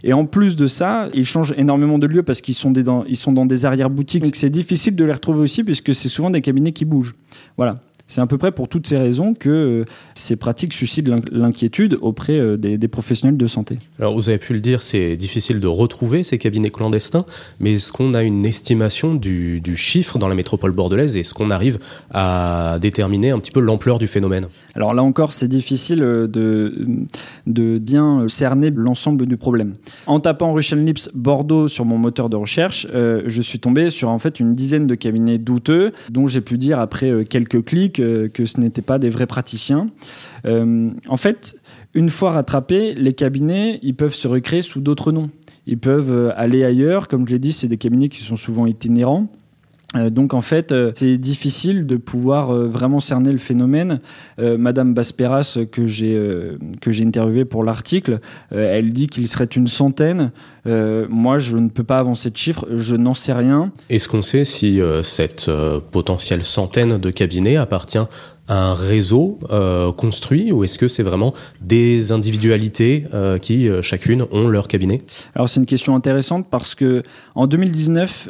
Et 0.03 0.13
en 0.13 0.25
plus 0.25 0.56
de 0.56 0.68
ça, 0.68 1.09
ils 1.13 1.25
changent 1.25 1.53
énormément 1.57 1.99
de 1.99 2.07
lieu 2.07 2.23
parce 2.23 2.42
qu'ils 2.42 2.56
sont, 2.56 2.71
dans, 2.71 3.04
ils 3.06 3.18
sont 3.18 3.31
dans 3.31 3.45
des 3.45 3.66
arrière-boutiques. 3.66 4.23
Donc, 4.23 4.35
c'est 4.35 4.49
difficile 4.49 4.95
de 4.95 5.06
les 5.06 5.13
retrouver 5.13 5.40
aussi 5.40 5.63
puisque 5.63 5.94
c'est 5.94 6.09
souvent 6.09 6.30
des 6.30 6.42
cabinets 6.42 6.71
qui 6.71 6.85
bougent. 6.85 7.16
Voilà. 7.57 7.81
C'est 8.07 8.22
à 8.22 8.28
peu 8.28 8.38
près 8.38 8.52
pour 8.52 8.68
toutes 8.68 8.86
ces 8.86 8.98
raisons 8.98 9.33
que 9.33 9.50
euh, 9.50 9.86
ces 10.14 10.36
pratiques 10.36 10.74
suscitent 10.74 11.10
l'inquiétude 11.31 11.98
auprès 12.02 12.38
euh, 12.38 12.57
des, 12.57 12.88
professionnels 12.88 13.38
de 13.38 13.48
santé. 13.48 13.80
Alors 13.98 14.14
vous 14.14 14.30
avez 14.30 14.38
pu 14.38 14.54
le 14.54 14.60
dire, 14.60 14.81
c'est 14.81 15.16
difficile 15.16 15.60
de 15.60 15.68
retrouver 15.68 16.24
ces 16.24 16.38
cabinets 16.38 16.69
clandestins, 16.69 17.26
mais 17.60 17.74
est-ce 17.74 17.94
qu'on 17.94 18.14
a 18.14 18.22
une 18.22 18.45
estimation 18.45 19.16
du, 19.16 19.62
chiffre 19.76 20.19
dans 20.19 20.28
la 20.28 20.36
métropole 20.36 20.72
bordelaise 20.72 21.18
et 21.18 21.22
est-ce 21.22 21.33
qu'on 21.33 21.50
arrive 21.50 21.80
à 22.12 22.78
déterminer 22.81 23.31
un 23.31 23.40
petit 23.40 23.52
peu 23.52 23.62
l'ampleur 23.62 24.00
du 24.00 24.07
phénomène? 24.07 24.48
Alors 24.76 24.94
là 24.94 25.02
encore, 25.02 25.33
c'est 25.33 25.48
difficile 25.48 26.04
euh, 26.04 26.28
de, 26.28 26.76
de 27.48 27.80
bien 27.80 28.28
cerner 28.28 28.69
l'ensemble 28.69 29.26
du 29.26 29.38
problème. 29.38 29.76
En 30.07 30.19
tapant 30.19 30.54
Russian 30.54 30.78
Lips 30.78 31.10
Bordeaux 31.16 31.68
sur 31.68 31.86
mon 31.86 31.98
moteur 31.98 32.30
de 32.30 32.36
recherche, 32.36 32.86
je 32.94 33.42
suis 33.42 33.60
tombé 33.60 33.90
sur 33.90 34.10
en 34.10 34.19
fait 34.19 34.40
une 34.40 34.56
dizaine 34.56 34.88
de 34.88 34.95
cabinets 34.95 35.38
douteux 35.38 35.94
dont 36.10 36.28
j'ai 36.28 36.42
pu 36.42 36.57
dire 36.57 36.80
après 36.80 37.26
quelques 37.26 37.64
clics 37.64 37.93
que, 37.94 38.30
ce 38.45 38.59
n'étaient 38.59 38.81
pas 38.81 39.00
des 39.00 39.09
vrais 39.09 39.28
praticiens. 39.28 39.90
Euh, 40.45 40.90
en 41.07 41.18
fait, 41.18 41.56
une 41.94 42.09
fois 42.09 42.31
rattrapés, 42.31 42.94
les 42.94 43.14
cabinets, 43.14 43.80
ils 43.81 43.95
peuvent 43.95 44.16
se 44.16 44.28
recréer 44.28 44.62
sous 44.62 44.81
d'autres 44.81 45.12
noms. 45.12 45.30
Ils 45.66 45.78
peuvent 45.78 46.12
euh, 46.12 46.31
aller 46.35 46.66
ailleurs. 46.66 47.07
Comme 47.07 47.26
je 47.28 47.31
l'ai 47.31 47.40
dit, 47.40 47.54
c'est 47.54 47.68
des 47.68 47.78
cabinets 47.78 48.09
qui 48.09 48.19
sont 48.19 48.35
souvent 48.35 48.66
itinérants. 48.66 49.28
Euh, 49.95 50.09
donc 50.09 50.33
en 50.33 50.42
fait, 50.42 50.73
c'est 50.95 51.18
difficile 51.18 51.85
de 51.85 51.95
pouvoir 51.95 52.52
vraiment 52.52 53.00
cerner 53.00 53.31
le 53.31 53.38
phénomène. 53.38 54.00
Madame 54.40 54.94
Basperas, 54.94 55.59
que 55.71 55.85
j'ai 55.88 56.19
que 56.81 56.92
j'ai 56.92 57.06
interviewé 57.06 57.45
pour 57.45 57.64
l'article, 57.64 58.19
elle 58.50 58.92
dit 58.92 59.07
qu'il 59.07 59.28
serait 59.28 59.45
une 59.45 59.68
centaine. 59.68 60.31
Moi, 60.65 61.39
je 61.39 61.57
ne 61.57 61.69
peux 61.69 61.83
pas 61.83 61.97
avancer 61.97 62.29
de 62.29 62.37
chiffres, 62.37 62.65
je 62.75 62.95
n'en 62.95 63.13
sais 63.13 63.33
rien. 63.33 63.71
Est-ce 63.89 64.07
qu'on 64.07 64.21
sait 64.21 64.45
si 64.45 64.79
cette 65.03 65.49
potentielle 65.91 66.43
centaine 66.43 66.97
de 66.97 67.11
cabinets 67.11 67.57
appartient 67.57 67.99
un 68.49 68.73
réseau 68.73 69.39
euh, 69.51 69.91
construit 69.93 70.51
ou 70.51 70.63
est-ce 70.63 70.77
que 70.77 70.89
c'est 70.89 71.03
vraiment 71.03 71.33
des 71.61 72.11
individualités 72.11 73.05
euh, 73.13 73.37
qui 73.37 73.69
euh, 73.69 73.81
chacune 73.81 74.25
ont 74.31 74.49
leur 74.49 74.67
cabinet? 74.67 75.01
Alors 75.33 75.47
c'est 75.47 75.61
une 75.61 75.65
question 75.65 75.95
intéressante 75.95 76.47
parce 76.49 76.75
que 76.75 77.03
en 77.35 77.47
2019, 77.47 78.29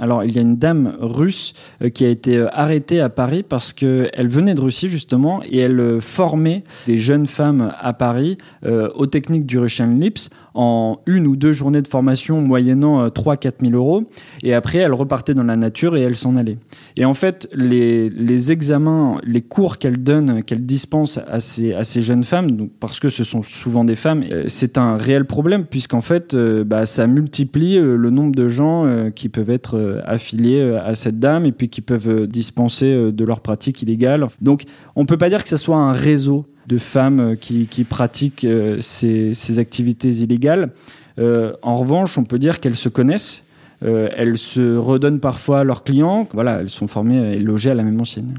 alors 0.00 0.24
il 0.24 0.34
y 0.34 0.38
a 0.38 0.42
une 0.42 0.56
dame 0.56 0.94
russe 1.00 1.54
qui 1.94 2.04
a 2.04 2.08
été 2.08 2.46
arrêtée 2.52 3.00
à 3.00 3.08
Paris 3.08 3.42
parce 3.42 3.72
qu'elle 3.72 4.28
venait 4.28 4.54
de 4.54 4.60
Russie 4.60 4.88
justement 4.88 5.42
et 5.44 5.58
elle 5.58 6.00
formait 6.00 6.64
des 6.86 6.98
jeunes 6.98 7.26
femmes 7.26 7.72
à 7.80 7.92
Paris 7.92 8.38
aux 8.64 9.06
techniques 9.06 9.46
du 9.46 9.58
Russian 9.58 9.86
Lips 9.98 10.30
en 10.54 10.98
une 11.06 11.26
ou 11.26 11.36
deux 11.36 11.52
journées 11.52 11.82
de 11.82 11.88
formation 11.88 12.40
moyennant 12.40 13.08
3-4 13.08 13.52
000 13.62 13.74
euros. 13.74 14.04
Et 14.42 14.54
après, 14.54 14.78
elle 14.78 14.94
repartait 14.94 15.34
dans 15.34 15.42
la 15.42 15.56
nature 15.56 15.96
et 15.96 16.00
elle 16.00 16.16
s'en 16.16 16.36
allait. 16.36 16.58
Et 16.96 17.04
en 17.04 17.14
fait, 17.14 17.48
les, 17.52 18.52
examens, 18.52 19.20
les 19.24 19.42
cours 19.42 19.78
qu'elle 19.78 20.02
donne, 20.02 20.42
qu'elle 20.42 20.66
dispense 20.66 21.18
à 21.18 21.40
ces, 21.40 22.02
jeunes 22.02 22.24
femmes, 22.24 22.50
donc 22.50 22.70
parce 22.80 23.00
que 23.00 23.08
ce 23.08 23.24
sont 23.24 23.42
souvent 23.42 23.84
des 23.84 23.96
femmes, 23.96 24.24
euh, 24.30 24.44
c'est 24.46 24.78
un 24.78 24.96
réel 24.96 25.24
problème 25.24 25.64
puisqu'en 25.64 26.00
fait, 26.00 26.34
euh, 26.34 26.64
bah, 26.64 26.86
ça 26.86 27.06
multiplie 27.06 27.76
euh, 27.76 27.96
le 27.96 28.10
nombre 28.10 28.34
de 28.34 28.48
gens 28.48 29.10
qui 29.14 29.28
peuvent 29.28 29.50
être 29.50 30.02
affiliés 30.04 30.78
à 30.84 30.94
cette 30.94 31.18
dame 31.18 31.44
et 31.44 31.52
puis 31.52 31.68
qui 31.68 31.80
peuvent 31.80 32.26
dispenser 32.26 33.12
de 33.12 33.24
leurs 33.24 33.40
pratiques 33.40 33.82
illégales. 33.82 34.26
Donc, 34.40 34.64
on 34.96 35.06
peut 35.06 35.18
pas 35.18 35.28
dire 35.28 35.42
que 35.42 35.48
ce 35.48 35.56
soit 35.56 35.76
un 35.76 35.92
réseau 35.92 36.46
de 36.70 36.78
femmes 36.78 37.36
qui, 37.36 37.66
qui 37.66 37.84
pratiquent 37.84 38.46
ces, 38.80 39.34
ces, 39.34 39.58
activités 39.58 40.08
illégales. 40.08 40.70
en 41.18 41.76
revanche, 41.76 42.16
on 42.16 42.24
peut 42.24 42.38
dire 42.38 42.60
qu'elles 42.60 42.76
se 42.76 42.88
connaissent 42.88 43.44
euh, 43.82 44.08
elles 44.14 44.38
se 44.38 44.76
redonnent 44.76 45.20
parfois 45.20 45.60
à 45.60 45.64
leurs 45.64 45.84
clients. 45.84 46.28
Voilà, 46.32 46.60
elles 46.60 46.70
sont 46.70 46.86
formées 46.86 47.34
et 47.34 47.38
logées 47.38 47.70
à 47.70 47.74
la 47.74 47.82
même 47.82 48.00
enseigne. 48.00 48.34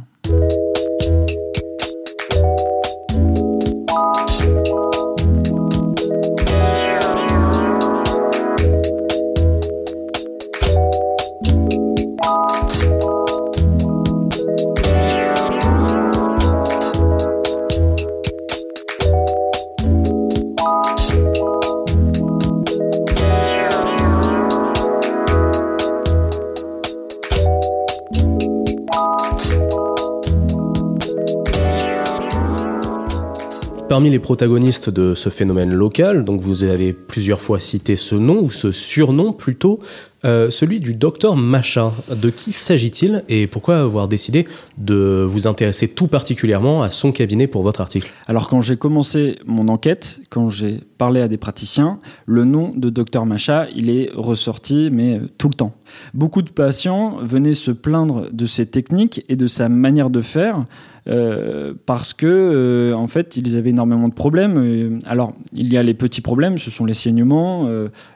Parmi 34.01 34.09
les 34.09 34.17
protagonistes 34.17 34.89
de 34.89 35.13
ce 35.13 35.29
phénomène 35.29 35.75
local, 35.75 36.25
donc 36.25 36.41
vous 36.41 36.63
avez 36.63 36.91
plusieurs 36.91 37.39
fois 37.39 37.59
cité 37.59 37.95
ce 37.95 38.15
nom, 38.15 38.41
ou 38.41 38.49
ce 38.49 38.71
surnom 38.71 39.31
plutôt, 39.31 39.79
euh, 40.25 40.49
celui 40.49 40.79
du 40.79 40.95
docteur 40.95 41.35
Macha. 41.35 41.91
De 42.09 42.31
qui 42.31 42.51
s'agit-il 42.51 43.23
et 43.29 43.45
pourquoi 43.45 43.77
avoir 43.77 44.07
décidé 44.07 44.47
de 44.79 45.23
vous 45.27 45.45
intéresser 45.45 45.87
tout 45.87 46.07
particulièrement 46.07 46.81
à 46.81 46.89
son 46.89 47.11
cabinet 47.11 47.45
pour 47.45 47.61
votre 47.61 47.79
article? 47.79 48.11
Alors 48.25 48.49
quand 48.49 48.61
j'ai 48.61 48.75
commencé 48.75 49.37
mon 49.45 49.67
enquête, 49.67 50.19
quand 50.31 50.49
j'ai 50.49 50.79
parlé 50.97 51.21
à 51.21 51.27
des 51.27 51.37
praticiens, 51.37 51.99
le 52.25 52.43
nom 52.43 52.73
de 52.75 52.89
docteur 52.89 53.27
Macha, 53.27 53.67
il 53.75 53.91
est 53.91 54.09
ressorti 54.15 54.89
mais 54.91 55.17
euh, 55.17 55.29
tout 55.37 55.47
le 55.47 55.55
temps. 55.55 55.73
Beaucoup 56.15 56.41
de 56.41 56.49
patients 56.49 57.17
venaient 57.21 57.53
se 57.53 57.69
plaindre 57.69 58.27
de 58.31 58.45
ses 58.47 58.65
techniques 58.65 59.25
et 59.29 59.35
de 59.35 59.45
sa 59.45 59.69
manière 59.69 60.09
de 60.09 60.21
faire 60.21 60.65
euh, 61.07 61.73
parce 61.85 62.13
que 62.13 62.27
euh, 62.27 62.93
en 62.93 63.07
fait 63.07 63.35
ils 63.35 63.57
avaient 63.57 63.71
énormément 63.71 64.07
de 64.07 64.13
problèmes. 64.13 64.57
Euh, 64.57 64.99
alors 65.05 65.33
il 65.53 65.71
y 65.71 65.77
a 65.77 65.83
les 65.83 65.93
petits 65.93 66.21
problèmes, 66.21 66.57
ce 66.57 66.69
sont 66.69 66.85
les 66.85 66.93
saignements. 66.93 67.69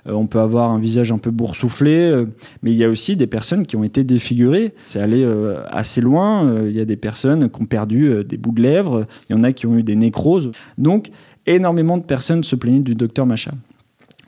on 0.06 0.28
peut 0.28 0.40
avoir 0.40 0.72
un 0.72 0.80
visage 0.80 1.12
un 1.12 1.18
peu 1.18 1.32
boursouflé, 1.32 2.26
mais 2.62 2.72
il 2.72 2.78
y 2.78 2.84
a 2.84 2.90
aussi 2.90 3.16
des 3.16 3.28
personnes 3.28 3.66
qui 3.66 3.76
ont 3.76 3.84
été 3.84 4.04
défigurées. 4.04 4.74
C'est 4.86 5.00
allé 5.00 5.28
assez 5.70 6.02
loin. 6.02 6.66
Il 6.66 6.76
y 6.76 6.80
a 6.80 6.86
des 6.86 6.96
personnes 6.96 7.50
qui 7.50 7.62
ont 7.62 7.66
perdu 7.66 8.24
des 8.24 8.38
bouts 8.38 8.52
de 8.52 8.62
lèvres. 8.62 9.06
Il 9.30 9.36
y 9.36 9.40
en 9.40 9.44
a 9.44 9.52
qui 9.52 9.66
ont 9.66 9.78
eu 9.78 9.84
des 9.84 9.96
nécroses. 9.96 10.52
Donc 10.78 11.10
énormément 11.46 11.98
de 11.98 12.04
personnes 12.04 12.44
se 12.44 12.56
plaignaient 12.56 12.80
du 12.80 12.96
docteur 12.96 13.26
Macha 13.26 13.52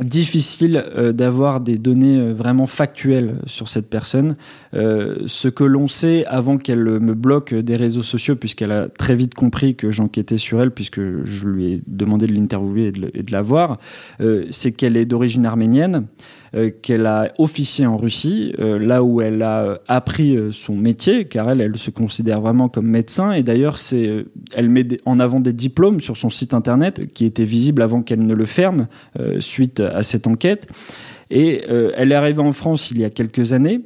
difficile 0.04 0.84
euh, 0.96 1.12
d'avoir 1.12 1.60
des 1.60 1.78
données 1.78 2.18
euh, 2.18 2.34
vraiment 2.34 2.68
factuelles 2.68 3.36
sur 3.46 3.68
cette 3.70 3.90
personne. 3.90 4.36
Euh, 4.74 5.18
ce 5.26 5.48
que 5.48 5.64
l'on 5.64 5.88
sait 5.88 6.26
avant 6.26 6.58
qu'elle 6.58 6.84
me 6.84 7.14
bloque 7.14 7.54
des 7.54 7.76
réseaux 7.76 8.04
sociaux, 8.04 8.36
puisqu'elle 8.36 8.72
a 8.72 8.90
très 8.90 9.16
vite 9.16 9.34
compris 9.34 9.76
que 9.76 9.92
j'enquêtais 9.92 10.38
sur 10.38 10.62
elle, 10.62 10.72
puisque 10.72 11.02
je 11.24 11.48
lui 11.48 11.74
ai 11.74 11.82
demandé 11.88 12.28
de 12.28 12.34
l'interviewer 12.34 12.94
et 13.14 13.24
de 13.24 13.32
la 13.32 13.42
voir, 13.42 13.80
c'est 14.52 14.72
qu'elle 14.72 14.98
est 14.98 15.06
d'origine 15.06 15.46
arménienne. 15.46 16.06
Euh, 16.56 16.72
qu'elle 16.82 17.06
a 17.06 17.34
officié 17.40 17.86
en 17.86 17.98
Russie, 17.98 18.54
euh, 18.60 18.80
là 18.80 19.04
où 19.04 19.20
elle 19.20 19.42
a 19.44 19.80
appris 19.90 20.38
euh, 20.38 20.54
son 20.54 20.76
métier, 20.76 21.26
car 21.26 21.50
elle, 21.50 21.78
se 21.78 21.92
considère 21.92 22.40
vraiment 22.40 22.70
comme 22.70 22.88
médecin. 22.88 23.34
Et 23.34 23.44
d'ailleurs, 23.44 23.78
elle 24.54 24.70
met 24.70 24.88
en 25.06 25.20
avant 25.20 25.42
des 25.42 25.52
diplômes 25.52 26.00
sur 26.00 26.16
son 26.16 26.30
site 26.30 26.54
internet 26.54 27.12
qui 27.14 27.26
étaient 27.26 27.44
visibles 27.44 27.82
avant 27.82 28.02
qu'elle 28.02 28.26
ne 28.26 28.34
le 28.34 28.46
ferme 28.46 28.88
suite 29.40 29.80
à 29.80 30.02
cette 30.04 30.28
enquête. 30.28 30.68
Et 31.30 31.64
elle 31.96 32.12
est 32.12 32.16
arrivée 32.16 32.42
en 32.42 32.54
France 32.54 32.90
il 32.92 33.00
y 33.00 33.06
a 33.06 33.10
quelques 33.10 33.54
années. 33.54 33.82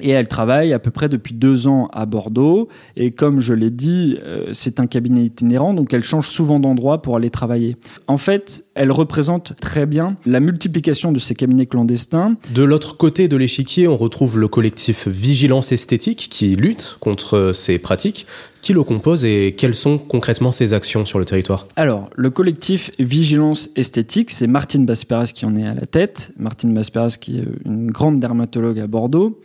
Et 0.00 0.10
elle 0.10 0.28
travaille 0.28 0.72
à 0.72 0.78
peu 0.78 0.90
près 0.90 1.08
depuis 1.08 1.34
deux 1.34 1.68
ans 1.68 1.88
à 1.92 2.04
Bordeaux. 2.04 2.68
Et 2.96 3.12
comme 3.12 3.40
je 3.40 3.54
l'ai 3.54 3.70
dit, 3.70 4.18
c'est 4.52 4.80
un 4.80 4.86
cabinet 4.86 5.24
itinérant, 5.24 5.72
donc 5.72 5.94
elle 5.94 6.04
change 6.04 6.28
souvent 6.28 6.60
d'endroit 6.60 7.00
pour 7.00 7.16
aller 7.16 7.30
travailler. 7.30 7.76
En 8.08 8.18
fait, 8.18 8.65
elle 8.76 8.92
représente 8.92 9.54
très 9.60 9.86
bien 9.86 10.16
la 10.26 10.38
multiplication 10.38 11.10
de 11.10 11.18
ces 11.18 11.34
cabinets 11.34 11.66
clandestins. 11.66 12.36
De 12.54 12.62
l'autre 12.62 12.96
côté 12.96 13.26
de 13.26 13.36
l'échiquier, 13.36 13.88
on 13.88 13.96
retrouve 13.96 14.38
le 14.38 14.48
collectif 14.48 15.08
Vigilance 15.08 15.72
Esthétique 15.72 16.28
qui 16.30 16.54
lutte 16.54 16.98
contre 17.00 17.52
ces 17.54 17.78
pratiques. 17.78 18.26
Qui 18.62 18.72
le 18.72 18.82
compose 18.82 19.24
et 19.24 19.54
quelles 19.56 19.76
sont 19.76 19.96
concrètement 19.96 20.50
ses 20.50 20.74
actions 20.74 21.04
sur 21.04 21.18
le 21.18 21.24
territoire? 21.24 21.66
Alors, 21.76 22.10
le 22.16 22.30
collectif 22.30 22.90
Vigilance 22.98 23.70
Esthétique, 23.76 24.30
c'est 24.30 24.46
Martine 24.46 24.84
Basperas 24.84 25.30
qui 25.34 25.46
en 25.46 25.56
est 25.56 25.66
à 25.66 25.74
la 25.74 25.86
tête. 25.86 26.32
Martine 26.36 26.74
Basperas 26.74 27.16
qui 27.20 27.38
est 27.38 27.44
une 27.64 27.90
grande 27.90 28.18
dermatologue 28.18 28.80
à 28.80 28.86
Bordeaux. 28.86 29.40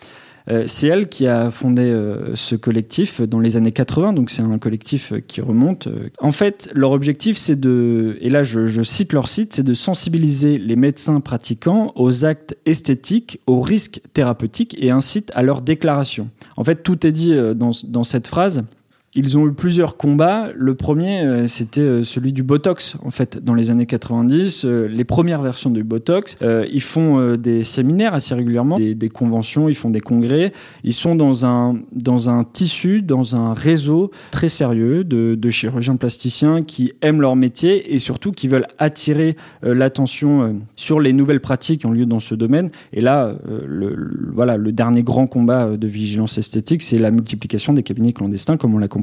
Euh, 0.49 0.63
c'est 0.67 0.87
elle 0.87 1.07
qui 1.07 1.27
a 1.27 1.51
fondé 1.51 1.83
euh, 1.83 2.35
ce 2.35 2.55
collectif 2.55 3.21
dans 3.21 3.39
les 3.39 3.57
années 3.57 3.71
80, 3.71 4.13
donc 4.13 4.29
c'est 4.29 4.41
un 4.41 4.57
collectif 4.57 5.13
qui 5.27 5.41
remonte. 5.41 5.87
En 6.19 6.31
fait, 6.31 6.69
leur 6.73 6.91
objectif, 6.91 7.37
c'est 7.37 7.59
de, 7.59 8.17
et 8.21 8.29
là 8.29 8.43
je, 8.43 8.81
cite 8.83 9.13
leur 9.13 9.27
site, 9.27 9.53
c'est 9.53 9.63
de 9.63 9.73
sensibiliser 9.73 10.57
les 10.57 10.75
médecins 10.75 11.19
pratiquants 11.19 11.91
aux 11.95 12.25
actes 12.25 12.57
esthétiques, 12.65 13.39
aux 13.47 13.61
risques 13.61 14.01
thérapeutiques 14.13 14.75
et 14.79 14.91
incite 14.91 15.31
à 15.35 15.43
leur 15.43 15.61
déclaration. 15.61 16.29
En 16.57 16.63
fait, 16.63 16.83
tout 16.83 17.05
est 17.05 17.11
dit 17.11 17.33
euh, 17.33 17.53
dans 17.53 18.03
cette 18.03 18.27
phrase. 18.27 18.63
Ils 19.13 19.37
ont 19.37 19.45
eu 19.45 19.51
plusieurs 19.51 19.97
combats. 19.97 20.51
Le 20.55 20.73
premier, 20.73 21.19
euh, 21.19 21.45
c'était 21.45 21.81
euh, 21.81 22.03
celui 22.05 22.31
du 22.31 22.43
Botox, 22.43 22.95
en 23.03 23.11
fait, 23.11 23.43
dans 23.43 23.53
les 23.53 23.69
années 23.69 23.85
90. 23.85 24.63
Euh, 24.63 24.87
les 24.87 25.03
premières 25.03 25.41
versions 25.41 25.69
du 25.69 25.83
Botox. 25.83 26.37
ils 26.41 26.81
font 26.81 27.35
des 27.35 27.63
séminaires 27.63 28.13
assez 28.13 28.33
régulièrement, 28.33 28.77
des, 28.77 29.09
conventions, 29.09 29.67
ils 29.67 29.75
font 29.75 29.89
des 29.89 29.99
congrès. 29.99 30.53
Ils 30.83 30.93
sont 30.93 31.15
dans 31.15 31.45
un, 31.45 31.77
dans 31.91 32.29
un 32.29 32.43
tissu, 32.45 33.01
dans 33.01 33.35
un 33.35 33.53
réseau 33.53 34.11
très 34.31 34.47
sérieux 34.47 35.03
de, 35.03 35.49
chirurgiens 35.49 35.97
plasticiens 35.97 36.63
qui 36.63 36.93
aiment 37.01 37.21
leur 37.21 37.35
métier 37.35 37.93
et 37.93 37.99
surtout 37.99 38.31
qui 38.31 38.47
veulent 38.47 38.67
attirer 38.77 39.35
l'attention 39.61 40.59
sur 40.75 40.99
les 40.99 41.13
nouvelles 41.13 41.41
pratiques 41.41 41.81
qui 41.81 41.85
ont 41.85 41.91
lieu 41.91 42.05
dans 42.05 42.19
ce 42.19 42.35
domaine. 42.35 42.69
Et 42.93 43.01
là, 43.01 43.35
le, 43.67 44.11
voilà, 44.33 44.57
le 44.57 44.71
dernier 44.71 45.03
grand 45.03 45.27
combat 45.27 45.75
de 45.75 45.87
vigilance 45.87 46.37
esthétique, 46.37 46.81
c'est 46.81 46.97
la 46.97 47.11
multiplication 47.11 47.73
des 47.73 47.83
cabinets 47.83 48.13
clandestins, 48.13 48.57
comme 48.57 48.73
on 48.73 48.77
l'a 48.77 48.87
compris 48.87 49.00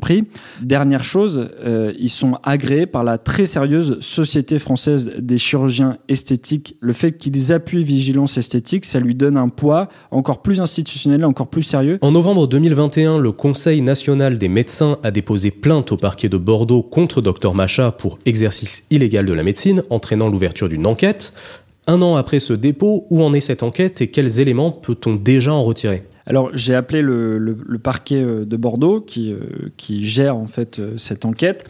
Dernière 0.62 1.05
chose, 1.05 1.49
euh, 1.64 1.93
ils 1.99 2.09
sont 2.09 2.38
agréés 2.43 2.87
par 2.87 3.05
la 3.05 3.19
très 3.19 3.47
sérieuse 3.47 3.99
Société 4.00 4.59
française 4.59 5.12
des 5.19 5.38
chirurgiens 5.38 5.99
esthétiques. 6.09 6.76
Le 6.81 6.93
fait 6.93 7.12
qu'ils 7.12 7.52
appuient 7.52 7.85
Vigilance 7.85 8.38
Esthétique, 8.38 8.85
ça 8.85 9.00
lui 9.00 9.14
donne 9.14 9.37
un 9.37 9.49
poids 9.49 9.88
encore 10.11 10.43
plus 10.43 10.61
institutionnel, 10.61 11.25
encore 11.25 11.49
plus 11.49 11.62
sérieux. 11.62 11.99
En 12.00 12.12
novembre 12.12 12.47
2021, 12.47 13.19
le 13.19 13.33
Conseil 13.33 13.81
national 13.83 14.38
des 14.38 14.49
médecins 14.49 14.99
a 15.02 15.11
déposé 15.11 15.50
plainte 15.50 15.93
au 15.93 15.97
parquet 15.97 16.28
de 16.28 16.37
Bordeaux 16.37 16.83
contre 16.83 17.21
Dr 17.21 17.55
Macha 17.55 17.93
pour 17.93 18.19
exercice 18.26 18.85
illégal 18.90 19.25
de 19.25 19.33
la 19.33 19.43
médecine, 19.43 19.83
entraînant 19.90 20.28
l'ouverture 20.28 20.69
d'une 20.69 20.87
enquête. 20.87 21.33
Un 21.87 22.02
an 22.02 22.17
après 22.17 22.38
ce 22.38 22.52
dépôt, 22.52 23.07
où 23.09 23.23
en 23.23 23.33
est 23.33 23.40
cette 23.40 23.62
enquête 23.62 24.02
et 24.02 24.09
quels 24.09 24.40
éléments 24.40 24.71
peut-on 24.71 25.14
déjà 25.14 25.55
en 25.55 25.62
retirer? 25.62 26.02
Alors 26.28 26.50
j'ai 26.52 26.75
appelé 26.75 27.00
le, 27.00 27.56
parquet 27.82 28.23
euh, 28.23 28.44
de 28.44 28.56
Bordeaux 28.56 29.00
qui, 29.00 29.32
euh, 29.32 29.70
qui 29.76 30.06
gère 30.06 30.37
en 30.37 30.47
fait 30.47 30.78
euh, 30.78 30.99
cette 30.99 31.25
enquête. 31.25 31.66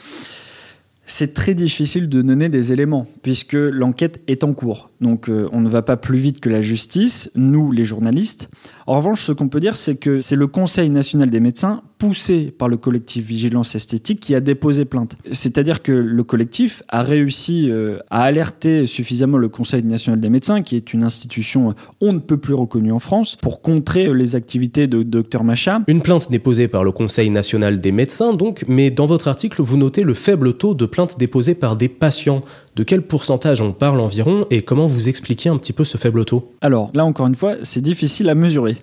C'est 1.06 1.32
très 1.32 1.54
difficile 1.54 2.08
de 2.08 2.20
donner 2.20 2.48
des 2.50 2.72
éléments 2.72 3.06
puisque 3.22 3.54
l'enquête 3.54 4.20
est 4.26 4.44
en 4.44 4.52
cours. 4.52 4.90
Donc 5.00 5.30
on 5.30 5.62
ne 5.62 5.68
va 5.70 5.80
pas 5.80 5.96
plus 5.96 6.18
vite 6.18 6.38
que 6.38 6.50
la 6.50 6.60
justice, 6.60 7.30
nous 7.34 7.72
les 7.72 7.86
journalistes. 7.86 8.50
En 8.88 8.97
revanche, 8.97 9.21
ce 9.21 9.33
qu'on 9.33 9.49
peut 9.49 9.61
dire, 9.61 9.76
c'est 9.76 9.97
que 9.97 10.21
c'est 10.21 10.35
le 10.35 10.47
Conseil 10.47 10.88
national 10.88 11.28
des 11.28 11.40
médecins 11.40 11.83
poussé 11.99 12.54
par 12.57 12.68
le 12.68 12.78
collectif 12.78 13.26
Vigilance 13.26 13.75
Esthétique 13.75 14.18
qui 14.18 14.35
a 14.35 14.40
déposé 14.40 14.87
plainte. 14.87 15.14
C'est-à-dire 15.30 15.83
que 15.83 15.92
le 15.92 16.25
collectif 16.25 16.83
a 16.88 17.02
réussi 17.02 17.66
euh, 17.68 17.99
à 18.09 18.23
alerter 18.23 18.87
suffisamment 18.87 19.37
le 19.37 19.50
Conseil 19.50 19.83
national 19.83 20.21
des 20.21 20.30
médecins, 20.30 20.62
qui 20.62 20.75
est 20.75 20.95
une 20.95 21.02
institution 21.02 21.75
on 22.00 22.14
ne 22.14 22.18
peut 22.18 22.38
plus 22.38 22.54
reconnue 22.54 22.92
en 22.92 22.99
France, 22.99 23.37
pour 23.37 23.61
contrer 23.61 24.11
les 24.14 24.37
activités 24.37 24.87
de 24.87 25.02
Dr 25.02 25.45
Macha. 25.45 25.83
Une 25.87 26.00
plainte 26.00 26.30
déposée 26.30 26.68
par 26.68 26.83
le 26.83 26.92
Conseil 26.92 27.28
national 27.28 27.83
des 27.83 27.92
médecins, 27.92 28.33
donc, 28.33 28.64
mais 28.68 28.90
dans 28.90 29.07
votre 29.07 29.28
article, 29.28 29.61
vous 29.61 29.76
notez 29.76 30.02
le 30.02 30.14
faible 30.14 30.54
taux 30.54 30.73
de 30.73 30.87
plaintes 30.87 31.18
déposées 31.18 31.54
par 31.54 31.76
des 31.76 31.88
patients. 31.90 32.40
De 32.78 32.85
quel 32.85 33.02
pourcentage 33.02 33.61
on 33.61 33.73
parle 33.73 33.99
environ 33.99 34.44
et 34.52 34.62
comment 34.62 34.87
vous 34.87 35.08
expliquez 35.08 35.49
un 35.49 35.58
petit 35.58 35.73
peu 35.73 35.82
ce 35.82 35.99
faible 35.99 36.25
taux? 36.25 36.52
Alors 36.61 36.92
là, 36.94 37.04
encore 37.04 37.26
une 37.26 37.35
fois, 37.35 37.56
c'est 37.64 37.80
difficile 37.80 38.28
à 38.28 38.37
mesurer. 38.37 38.76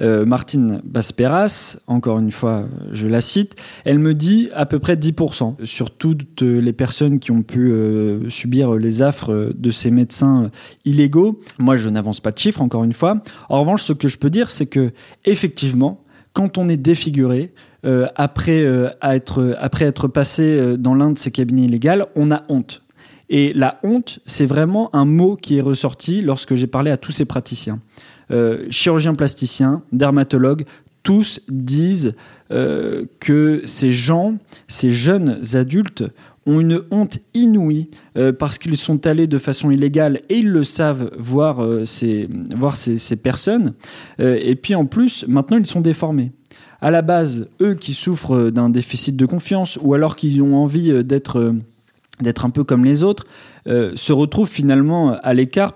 Euh, 0.00 0.26
Martine 0.26 0.80
Basperas, 0.82 1.78
encore 1.86 2.18
une 2.18 2.32
fois, 2.32 2.64
je 2.90 3.06
la 3.06 3.20
cite, 3.20 3.54
elle 3.84 4.00
me 4.00 4.12
dit 4.12 4.48
à 4.56 4.66
peu 4.66 4.80
près 4.80 4.96
10% 4.96 5.64
sur 5.64 5.92
toutes 5.92 6.42
les 6.42 6.72
personnes 6.72 7.20
qui 7.20 7.30
ont 7.30 7.44
pu 7.44 7.70
euh, 7.70 8.28
subir 8.28 8.74
les 8.74 9.02
affres 9.02 9.52
de 9.54 9.70
ces 9.70 9.92
médecins 9.92 10.50
illégaux. 10.84 11.38
Moi, 11.60 11.76
je 11.76 11.88
n'avance 11.88 12.18
pas 12.18 12.32
de 12.32 12.38
chiffres, 12.40 12.60
encore 12.60 12.82
une 12.82 12.92
fois. 12.92 13.22
En 13.48 13.60
revanche, 13.60 13.84
ce 13.84 13.92
que 13.92 14.08
je 14.08 14.18
peux 14.18 14.30
dire, 14.30 14.50
c'est 14.50 14.66
que 14.66 14.90
effectivement, 15.24 16.02
quand 16.32 16.58
on 16.58 16.68
est 16.68 16.76
défiguré, 16.76 17.54
euh, 17.86 18.08
après, 18.16 18.64
être, 19.00 19.56
après 19.60 19.84
être 19.84 20.08
passé 20.08 20.76
dans 20.76 20.96
l'un 20.96 21.12
de 21.12 21.18
ces 21.18 21.30
cabinets 21.30 21.66
illégaux, 21.66 22.04
on 22.16 22.32
a 22.32 22.42
honte. 22.48 22.82
Et 23.30 23.52
la 23.52 23.78
honte, 23.82 24.20
c'est 24.26 24.46
vraiment 24.46 24.94
un 24.94 25.04
mot 25.04 25.36
qui 25.36 25.58
est 25.58 25.62
ressorti 25.62 26.22
lorsque 26.22 26.54
j'ai 26.54 26.66
parlé 26.66 26.90
à 26.90 26.96
tous 26.96 27.12
ces 27.12 27.24
praticiens. 27.24 27.80
Euh, 28.30 28.66
chirurgiens 28.70 29.14
plasticiens, 29.14 29.82
dermatologues, 29.92 30.64
tous 31.02 31.40
disent 31.48 32.14
euh, 32.50 33.04
que 33.20 33.62
ces 33.64 33.92
gens, 33.92 34.36
ces 34.66 34.90
jeunes 34.90 35.40
adultes, 35.54 36.04
ont 36.46 36.60
une 36.60 36.82
honte 36.90 37.18
inouïe 37.34 37.90
euh, 38.16 38.32
parce 38.32 38.58
qu'ils 38.58 38.76
sont 38.78 39.06
allés 39.06 39.26
de 39.26 39.36
façon 39.36 39.70
illégale 39.70 40.22
et 40.30 40.38
ils 40.38 40.48
le 40.48 40.64
savent 40.64 41.10
voir, 41.18 41.66
ces, 41.84 42.28
voir 42.56 42.76
ces, 42.76 43.16
personnes. 43.16 43.74
et 44.18 44.54
puis 44.54 44.74
en 44.74 44.86
plus, 44.86 45.26
maintenant, 45.28 45.58
ils 45.58 45.66
sont 45.66 45.82
déformés 45.82 46.32
à 46.80 46.92
la 46.92 47.02
base, 47.02 47.48
eux 47.60 47.74
qui 47.74 47.92
souffrent 47.92 48.50
d'un 48.50 48.70
déficit 48.70 49.16
de 49.16 49.26
confiance 49.26 49.80
ou 49.82 49.94
alors 49.94 50.14
qui 50.14 50.40
ont 50.40 50.56
envie 50.56 51.02
d'être 51.02 51.52
d'être 52.20 52.44
un 52.44 52.50
peu 52.50 52.64
comme 52.64 52.84
les 52.84 53.04
autres, 53.04 53.26
se 53.66 54.12
retrouvent 54.12 54.48
finalement 54.48 55.16
à 55.22 55.34
l'écart 55.34 55.72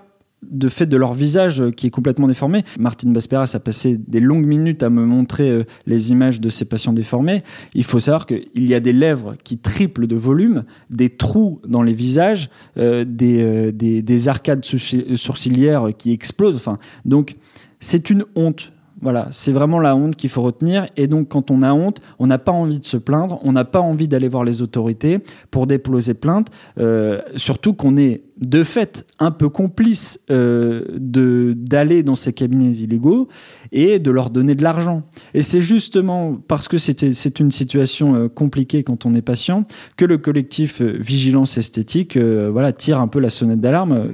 de 0.49 0.69
fait 0.69 0.85
de 0.85 0.97
leur 0.97 1.13
visage 1.13 1.63
qui 1.71 1.87
est 1.87 1.89
complètement 1.89 2.27
déformé. 2.27 2.63
Martine 2.79 3.13
Basperas 3.13 3.51
a 3.53 3.59
passé 3.59 3.97
des 3.97 4.19
longues 4.19 4.45
minutes 4.45 4.83
à 4.83 4.89
me 4.89 5.05
montrer 5.05 5.49
euh, 5.49 5.63
les 5.85 6.11
images 6.11 6.39
de 6.39 6.49
ces 6.49 6.65
patients 6.65 6.93
déformés. 6.93 7.43
Il 7.73 7.83
faut 7.83 7.99
savoir 7.99 8.25
qu'il 8.25 8.43
y 8.55 8.73
a 8.73 8.79
des 8.79 8.93
lèvres 8.93 9.35
qui 9.43 9.57
triplent 9.57 10.07
de 10.07 10.15
volume, 10.15 10.63
des 10.89 11.09
trous 11.09 11.61
dans 11.67 11.83
les 11.83 11.93
visages, 11.93 12.49
euh, 12.77 13.05
euh, 13.23 13.71
des, 13.71 14.01
des, 14.01 14.27
arcades 14.27 14.65
sourcilières 14.65 15.89
qui 15.97 16.11
explosent. 16.11 16.55
Enfin, 16.55 16.77
donc, 17.05 17.35
c'est 17.79 18.09
une 18.09 18.25
honte 18.35 18.71
voilà, 19.03 19.27
c'est 19.31 19.51
vraiment 19.51 19.79
la 19.79 19.95
honte 19.95 20.15
qu'il 20.15 20.29
faut 20.29 20.41
retenir. 20.41 20.87
Et 20.95 21.07
donc, 21.07 21.27
quand 21.27 21.51
on 21.51 21.61
a 21.61 21.73
honte, 21.73 21.99
on 22.19 22.27
n'a 22.27 22.37
pas 22.37 22.53
envie 22.53 22.79
de 22.79 22.85
se 22.85 22.97
plaindre, 22.97 23.39
on 23.43 23.51
n'a 23.51 23.65
pas 23.65 23.81
envie 23.81 24.07
d'aller 24.07 24.29
voir 24.29 24.45
les 24.45 24.61
autorités 24.61 25.19
pour 25.51 25.67
déposer 25.67 26.13
plainte, 26.13 26.47
euh, 26.79 27.21
surtout 27.35 27.73
qu'on 27.73 27.97
est 27.97 28.23
de 28.41 28.63
fait 28.63 29.05
un 29.19 29.31
peu 29.31 29.47
complice 29.49 30.19
euh, 30.31 30.85
de 30.95 31.53
d'aller 31.55 32.01
dans 32.01 32.15
ces 32.15 32.33
cabinets 32.33 32.71
illégaux 32.77 33.27
et 33.71 33.99
de 33.99 34.09
leur 34.09 34.29
donner 34.29 34.55
de 34.55 34.63
l'argent. 34.63 35.03
Et 35.33 35.41
c'est 35.41 35.61
justement 35.61 36.35
parce 36.47 36.67
que 36.67 36.77
c'est 36.77 37.39
une 37.39 37.51
situation 37.51 38.15
euh, 38.15 38.27
compliquée 38.29 38.83
quand 38.83 39.05
on 39.05 39.13
est 39.13 39.21
patient 39.21 39.65
que 39.97 40.05
le 40.05 40.17
collectif 40.17 40.81
Vigilance 40.81 41.57
Esthétique 41.57 42.17
voilà, 42.17 42.71
tire 42.71 42.99
un 42.99 43.07
peu 43.07 43.19
la 43.19 43.29
sonnette 43.29 43.59
d'alarme. 43.59 44.13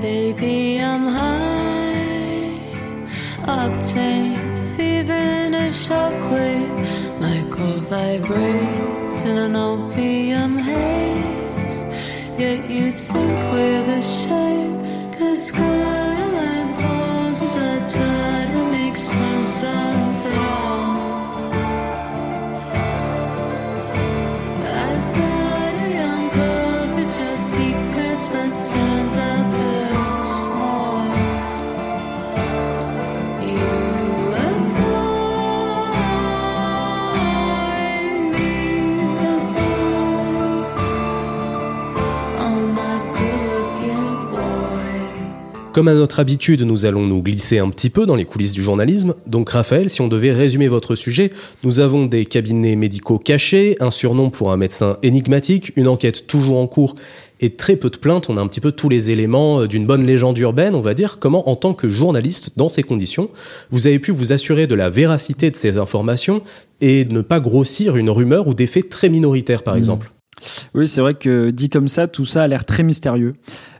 Baby, 0.00 0.80
I'm 0.80 1.06
high. 1.08 2.58
Octane 3.44 4.74
fever 4.74 5.12
a 5.12 5.68
shockwave. 5.68 7.20
My 7.20 7.38
core 7.50 7.82
vibrates 7.82 9.20
in 9.22 9.36
an 9.36 9.56
opium 9.56 10.56
haze. 10.56 11.78
Yet 12.40 12.70
you 12.70 12.92
think 12.92 13.52
we're 13.52 13.84
the 13.84 14.00
same. 14.00 15.12
Cause 15.12 15.48
skyline 15.48 16.72
falls 16.72 17.42
as 17.42 17.56
I 17.56 17.76
try 17.94 18.52
to 18.52 18.96
sense 18.96 19.62
of 19.64 20.09
Comme 45.80 45.88
à 45.88 45.94
notre 45.94 46.20
habitude, 46.20 46.60
nous 46.60 46.84
allons 46.84 47.06
nous 47.06 47.22
glisser 47.22 47.58
un 47.58 47.70
petit 47.70 47.88
peu 47.88 48.04
dans 48.04 48.14
les 48.14 48.26
coulisses 48.26 48.52
du 48.52 48.62
journalisme. 48.62 49.14
Donc 49.26 49.48
Raphaël, 49.48 49.88
si 49.88 50.02
on 50.02 50.08
devait 50.08 50.30
résumer 50.30 50.68
votre 50.68 50.94
sujet, 50.94 51.32
nous 51.64 51.80
avons 51.80 52.04
des 52.04 52.26
cabinets 52.26 52.76
médicaux 52.76 53.18
cachés, 53.18 53.78
un 53.80 53.90
surnom 53.90 54.28
pour 54.28 54.52
un 54.52 54.58
médecin 54.58 54.98
énigmatique, 55.02 55.72
une 55.76 55.88
enquête 55.88 56.26
toujours 56.26 56.58
en 56.58 56.66
cours 56.66 56.96
et 57.40 57.56
très 57.56 57.76
peu 57.76 57.88
de 57.88 57.96
plaintes. 57.96 58.28
On 58.28 58.36
a 58.36 58.42
un 58.42 58.46
petit 58.46 58.60
peu 58.60 58.72
tous 58.72 58.90
les 58.90 59.10
éléments 59.10 59.62
euh, 59.62 59.68
d'une 59.68 59.86
bonne 59.86 60.04
légende 60.04 60.36
urbaine, 60.36 60.74
on 60.74 60.82
va 60.82 60.92
dire. 60.92 61.18
Comment, 61.18 61.48
en 61.48 61.56
tant 61.56 61.72
que 61.72 61.88
journaliste, 61.88 62.58
dans 62.58 62.68
ces 62.68 62.82
conditions, 62.82 63.30
vous 63.70 63.86
avez 63.86 63.98
pu 63.98 64.10
vous 64.10 64.34
assurer 64.34 64.66
de 64.66 64.74
la 64.74 64.90
véracité 64.90 65.50
de 65.50 65.56
ces 65.56 65.78
informations 65.78 66.42
et 66.82 67.06
ne 67.06 67.22
pas 67.22 67.40
grossir 67.40 67.96
une 67.96 68.10
rumeur 68.10 68.48
ou 68.48 68.52
des 68.52 68.66
faits 68.66 68.90
très 68.90 69.08
minoritaires, 69.08 69.62
par 69.62 69.76
mmh. 69.76 69.78
exemple? 69.78 70.10
Oui, 70.74 70.86
c'est 70.86 71.00
vrai 71.00 71.14
que 71.14 71.50
dit 71.50 71.68
comme 71.68 71.88
ça, 71.88 72.06
tout 72.08 72.24
ça 72.24 72.42
a 72.42 72.48
l'air 72.48 72.64
très 72.64 72.82
mystérieux. 72.82 73.34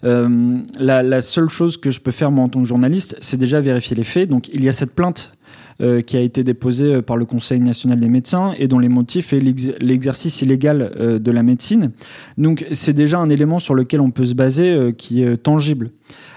Euh, 0.05 0.59
la, 0.79 1.20
seule 1.20 1.49
chose 1.49 1.77
que 1.77 1.90
je 1.90 2.01
peux 2.01 2.11
faire 2.11 2.31
moi 2.31 2.44
en 2.44 2.49
tant 2.49 2.62
que 2.62 2.68
journaliste, 2.68 3.16
c'est 3.20 3.37
déjà 3.37 3.61
vérifier 3.61 3.96
les 3.96 4.05
faits. 4.05 4.29
Donc 4.29 4.49
il 4.53 4.64
y 4.64 4.68
a 4.68 4.73
cette 4.73 4.94
plainte 4.94 5.35
euh, 5.81 6.01
qui 6.01 6.16
a 6.16 6.20
été 6.20 6.44
déposée 6.44 6.94
euh, 6.94 7.03
par 7.03 7.16
le 7.16 7.25
Conseil 7.25 7.61
national 7.61 8.01
des 8.01 8.09
médecins 8.09 8.55
et 8.59 8.68
dont 8.68 8.79
les 8.79 8.88
motifs 8.88 9.33
est 9.33 9.40
l'exercice 9.81 10.42
illégal 10.42 11.18
de 11.20 11.31
la 11.31 11.42
médecine. 11.42 11.92
Donc 12.38 12.66
c'est 12.73 12.92
déjà 12.92 13.18
un 13.18 13.29
élément 13.29 13.59
sur 13.59 13.75
lequel 13.75 14.01
on 14.01 14.11
peut 14.11 14.25
se 14.25 14.35
baser 14.35 14.92
qui 14.96 15.23
est 15.23 15.37
tangible. 15.37 15.90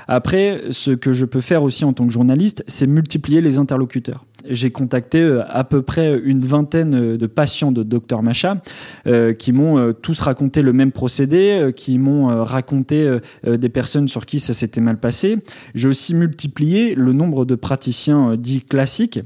Après, 0.08 0.64
ce 0.72 0.92
que 0.92 1.14
je 1.14 1.26
peux 1.26 1.42
faire 1.42 1.64
aussi 1.64 1.86
en 1.86 1.94
tant 1.94 2.06
que 2.06 2.12
journaliste, 2.12 2.64
c'est 2.68 2.88
multiplier 2.88 3.40
les 3.40 3.58
interlocuteurs. 3.58 4.26
J'ai 4.50 4.72
contacté 4.72 5.22
euh, 5.22 5.44
à 5.48 5.64
peu 5.64 5.82
près 5.82 6.20
une 6.24 6.42
vingtaine 6.42 6.96
euh, 6.96 7.18
de 7.18 7.28
patients 7.28 7.72
de 7.72 7.84
Dr 7.84 8.22
Macha 8.22 8.62
euh, 9.08 9.34
qui 9.34 9.52
m'ont 9.52 9.94
tous 9.94 10.20
raconté 10.22 10.62
le 10.62 10.74
même 10.74 10.92
procédé, 10.92 11.72
qui 11.76 11.98
m'ont 11.98 12.44
raconté 12.44 13.20
des 13.46 13.70
personnes 13.70 14.08
sur 14.08 14.26
qui 14.26 14.40
ça 14.40 14.54
s'était 14.54 14.82
mal 14.82 14.98
passé. 14.98 15.38
J'ai 15.76 15.88
aussi 15.88 16.16
multiplié 16.16 16.96
le 16.96 17.14
nombre 17.14 17.46
de 17.46 17.56
praticiens 17.56 18.36
dits 18.36 18.62
classiques 18.62 19.20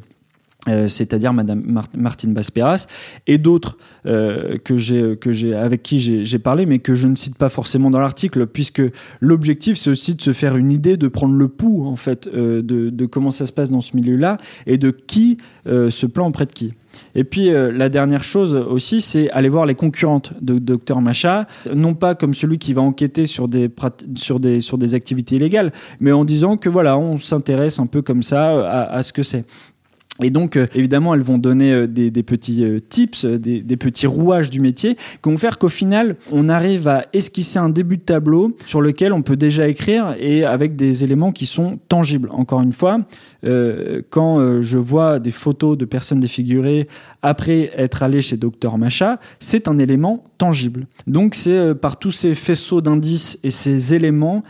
euh, 0.67 0.87
c'est-à-dire 0.87 1.33
Madame 1.33 1.81
Martine 1.97 2.33
Basperas 2.33 2.87
et 3.25 3.37
d'autres 3.37 3.77
euh, 4.05 4.57
que 4.57 4.77
j'ai 4.77 5.53
avec 5.53 5.83
qui 5.83 5.99
j'ai 5.99 6.39
parlé 6.39 6.65
mais 6.65 6.79
que 6.79 6.93
je 6.93 7.07
ne 7.07 7.15
cite 7.15 7.37
pas 7.37 7.49
forcément 7.49 7.89
dans 7.89 7.99
l'article 7.99 8.47
puisque 8.47 8.81
l'objectif 9.21 9.77
c'est 9.77 9.89
aussi 9.89 10.15
de 10.15 10.21
se 10.21 10.33
faire 10.33 10.57
une 10.57 10.71
idée 10.71 10.97
de 10.97 11.07
prendre 11.07 11.35
le 11.35 11.47
pouls 11.47 11.85
en 11.85 11.95
fait 11.95 12.27
euh, 12.27 12.61
de, 12.61 13.05
comment 13.05 13.31
ça 13.31 13.45
se 13.45 13.53
passe 13.53 13.71
dans 13.71 13.81
ce 13.81 13.95
milieu-là 13.95 14.37
et 14.65 14.77
de 14.77 14.91
qui 14.91 15.37
se 15.65 16.05
plaint 16.05 16.27
auprès 16.27 16.45
de 16.45 16.51
qui. 16.51 16.73
Et 17.15 17.23
puis 17.23 17.49
la 17.51 17.89
dernière 17.89 18.23
chose 18.23 18.55
aussi, 18.55 19.01
c'est 19.01 19.29
aller 19.31 19.49
voir 19.49 19.65
les 19.65 19.75
concurrentes 19.75 20.33
de 20.41 20.57
Dr 20.59 20.99
Macha, 20.99 21.47
non 21.73 21.93
pas 21.93 22.15
comme 22.15 22.33
celui 22.33 22.57
qui 22.57 22.73
va 22.73 22.81
enquêter 22.81 23.25
sur 23.27 23.47
des 23.47 23.69
sur 24.15 24.39
des 24.39 24.61
sur 24.61 24.77
des 24.77 24.95
activités 24.95 25.35
illégales, 25.35 25.71
mais 25.99 26.11
en 26.11 26.25
disant 26.25 26.57
que 26.57 26.69
voilà, 26.69 26.97
on 26.97 27.17
s'intéresse 27.17 27.79
un 27.79 27.85
peu 27.85 28.01
comme 28.01 28.23
ça 28.23 28.87
à 28.87 29.03
ce 29.03 29.13
que 29.13 29.23
c'est. 29.23 29.45
Et 30.23 30.29
donc, 30.29 30.57
euh, 30.57 30.67
évidemment, 30.73 31.13
elles 31.13 31.21
vont 31.21 31.37
donner 31.37 31.71
euh, 31.71 31.87
des, 31.87 32.11
petits 32.23 32.63
euh, 32.63 32.79
tips, 32.79 33.25
des, 33.25 33.77
petits 33.77 34.07
rouages 34.07 34.49
du 34.49 34.59
métier, 34.59 34.95
qui 34.95 35.29
vont 35.29 35.37
faire 35.37 35.59
qu'au 35.59 35.69
final, 35.69 36.15
on 36.31 36.49
arrive 36.49 36.87
à 36.87 37.05
esquisser 37.13 37.59
un 37.59 37.69
début 37.69 37.97
de 37.97 38.01
tableau 38.01 38.55
sur 38.65 38.81
lequel 38.81 39.13
on 39.13 39.21
peut 39.21 39.35
déjà 39.35 39.67
écrire 39.67 40.15
et 40.19 40.43
avec 40.43 40.75
des 40.75 41.03
éléments 41.03 41.31
qui 41.31 41.45
sont 41.45 41.79
tangibles. 41.87 42.29
Encore 42.31 42.61
une 42.61 42.73
fois, 42.73 42.99
quand 44.09 44.61
je 44.61 44.77
vois 44.77 45.19
des 45.19 45.31
photos 45.31 45.77
de 45.77 45.85
personnes 45.85 46.19
défigurées 46.19 46.87
après 47.21 47.71
être 47.77 48.03
allé 48.03 48.21
chez 48.21 48.35
Docteur 48.35 48.77
Macha, 48.77 49.19
c'est 49.39 49.67
un 49.67 49.77
élément 49.77 50.23
tangible. 50.37 50.87
Donc, 51.05 51.35
c'est 51.35 51.75
par 51.75 51.97
tous 51.97 52.11
ces 52.11 52.35
faisceaux 52.35 52.81
d'indices 52.81 53.39
et 53.43 53.51
ces 53.51 53.93
éléments 53.93 54.43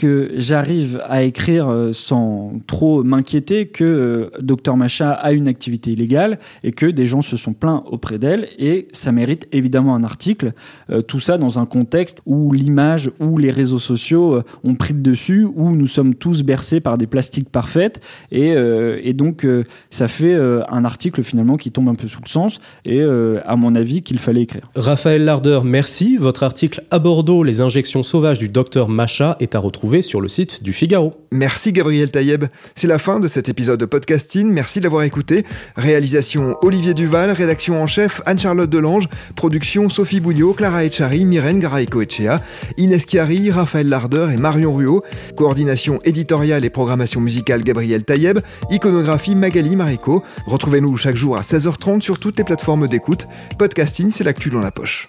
que 0.00 0.30
j'arrive 0.38 1.02
à 1.10 1.24
écrire 1.24 1.68
euh, 1.68 1.92
sans 1.92 2.54
trop 2.66 3.02
m'inquiéter 3.02 3.66
que 3.66 3.84
euh, 3.84 4.30
Dr 4.40 4.74
Macha 4.74 5.10
a 5.10 5.32
une 5.32 5.46
activité 5.46 5.90
illégale 5.90 6.38
et 6.64 6.72
que 6.72 6.86
des 6.86 7.04
gens 7.04 7.20
se 7.20 7.36
sont 7.36 7.52
plaints 7.52 7.82
auprès 7.84 8.18
d'elle 8.18 8.48
et 8.58 8.88
ça 8.92 9.12
mérite 9.12 9.46
évidemment 9.52 9.94
un 9.94 10.02
article. 10.02 10.54
Euh, 10.88 11.02
tout 11.02 11.20
ça 11.20 11.36
dans 11.36 11.58
un 11.58 11.66
contexte 11.66 12.22
où 12.24 12.54
l'image, 12.54 13.10
où 13.20 13.36
les 13.36 13.50
réseaux 13.50 13.78
sociaux 13.78 14.40
ont 14.64 14.74
pris 14.74 14.94
le 14.94 15.00
dessus, 15.00 15.44
où 15.44 15.76
nous 15.76 15.86
sommes 15.86 16.14
tous 16.14 16.44
bercés 16.44 16.80
par 16.80 16.96
des 16.96 17.06
plastiques 17.06 17.50
parfaites 17.50 18.00
et, 18.32 18.54
et 19.02 19.12
donc 19.12 19.46
ça 19.90 20.08
fait 20.08 20.34
un 20.34 20.84
article 20.84 21.22
finalement 21.22 21.56
qui 21.56 21.70
tombe 21.70 21.88
un 21.88 21.94
peu 21.94 22.08
sous 22.08 22.20
le 22.22 22.28
sens 22.28 22.60
et 22.84 23.02
à 23.02 23.56
mon 23.56 23.74
avis 23.74 24.02
qu'il 24.02 24.18
fallait 24.18 24.42
écrire. 24.42 24.70
Raphaël 24.74 25.24
Larder, 25.24 25.60
merci. 25.64 26.16
Votre 26.16 26.42
article 26.42 26.84
à 26.90 26.98
Bordeaux, 26.98 27.42
les 27.42 27.60
injections 27.60 28.02
sauvages 28.02 28.38
du 28.38 28.48
docteur 28.48 28.88
Macha 28.88 29.36
est 29.40 29.54
à 29.54 29.58
retrouver 29.58 29.89
sur 30.00 30.20
le 30.20 30.28
site 30.28 30.62
du 30.62 30.72
Figaro. 30.72 31.14
Merci 31.32 31.72
Gabriel 31.72 32.10
Taïeb. 32.10 32.44
C'est 32.76 32.86
la 32.86 33.00
fin 33.00 33.18
de 33.18 33.26
cet 33.26 33.48
épisode 33.48 33.80
de 33.80 33.86
podcasting. 33.86 34.48
Merci 34.48 34.78
de 34.78 34.84
l'avoir 34.84 35.02
écouté. 35.02 35.44
Réalisation 35.76 36.56
Olivier 36.62 36.94
Duval, 36.94 37.32
rédaction 37.32 37.82
en 37.82 37.88
chef 37.88 38.22
Anne-Charlotte 38.24 38.70
Delange, 38.70 39.08
production 39.34 39.88
Sophie 39.88 40.20
Bouillot, 40.20 40.54
Clara 40.54 40.84
Echari, 40.84 41.24
Myrène 41.24 41.58
Garaïco-Echea, 41.58 42.40
Inès 42.76 43.04
Chiari, 43.04 43.50
Raphaël 43.50 43.88
Larder 43.88 44.28
et 44.32 44.36
Marion 44.36 44.72
Ruot. 44.72 45.02
Coordination 45.36 45.98
éditoriale 46.04 46.64
et 46.64 46.70
programmation 46.70 47.20
musicale 47.20 47.64
Gabriel 47.64 48.04
Taïeb. 48.04 48.38
Iconographie 48.70 49.34
Magali 49.34 49.74
Marico. 49.74 50.22
Retrouvez-nous 50.46 50.96
chaque 50.96 51.16
jour 51.16 51.36
à 51.36 51.40
16h30 51.40 52.00
sur 52.00 52.20
toutes 52.20 52.38
les 52.38 52.44
plateformes 52.44 52.86
d'écoute. 52.86 53.26
Podcasting, 53.58 54.12
c'est 54.12 54.24
l'actu 54.24 54.50
dans 54.50 54.60
la 54.60 54.70
poche. 54.70 55.08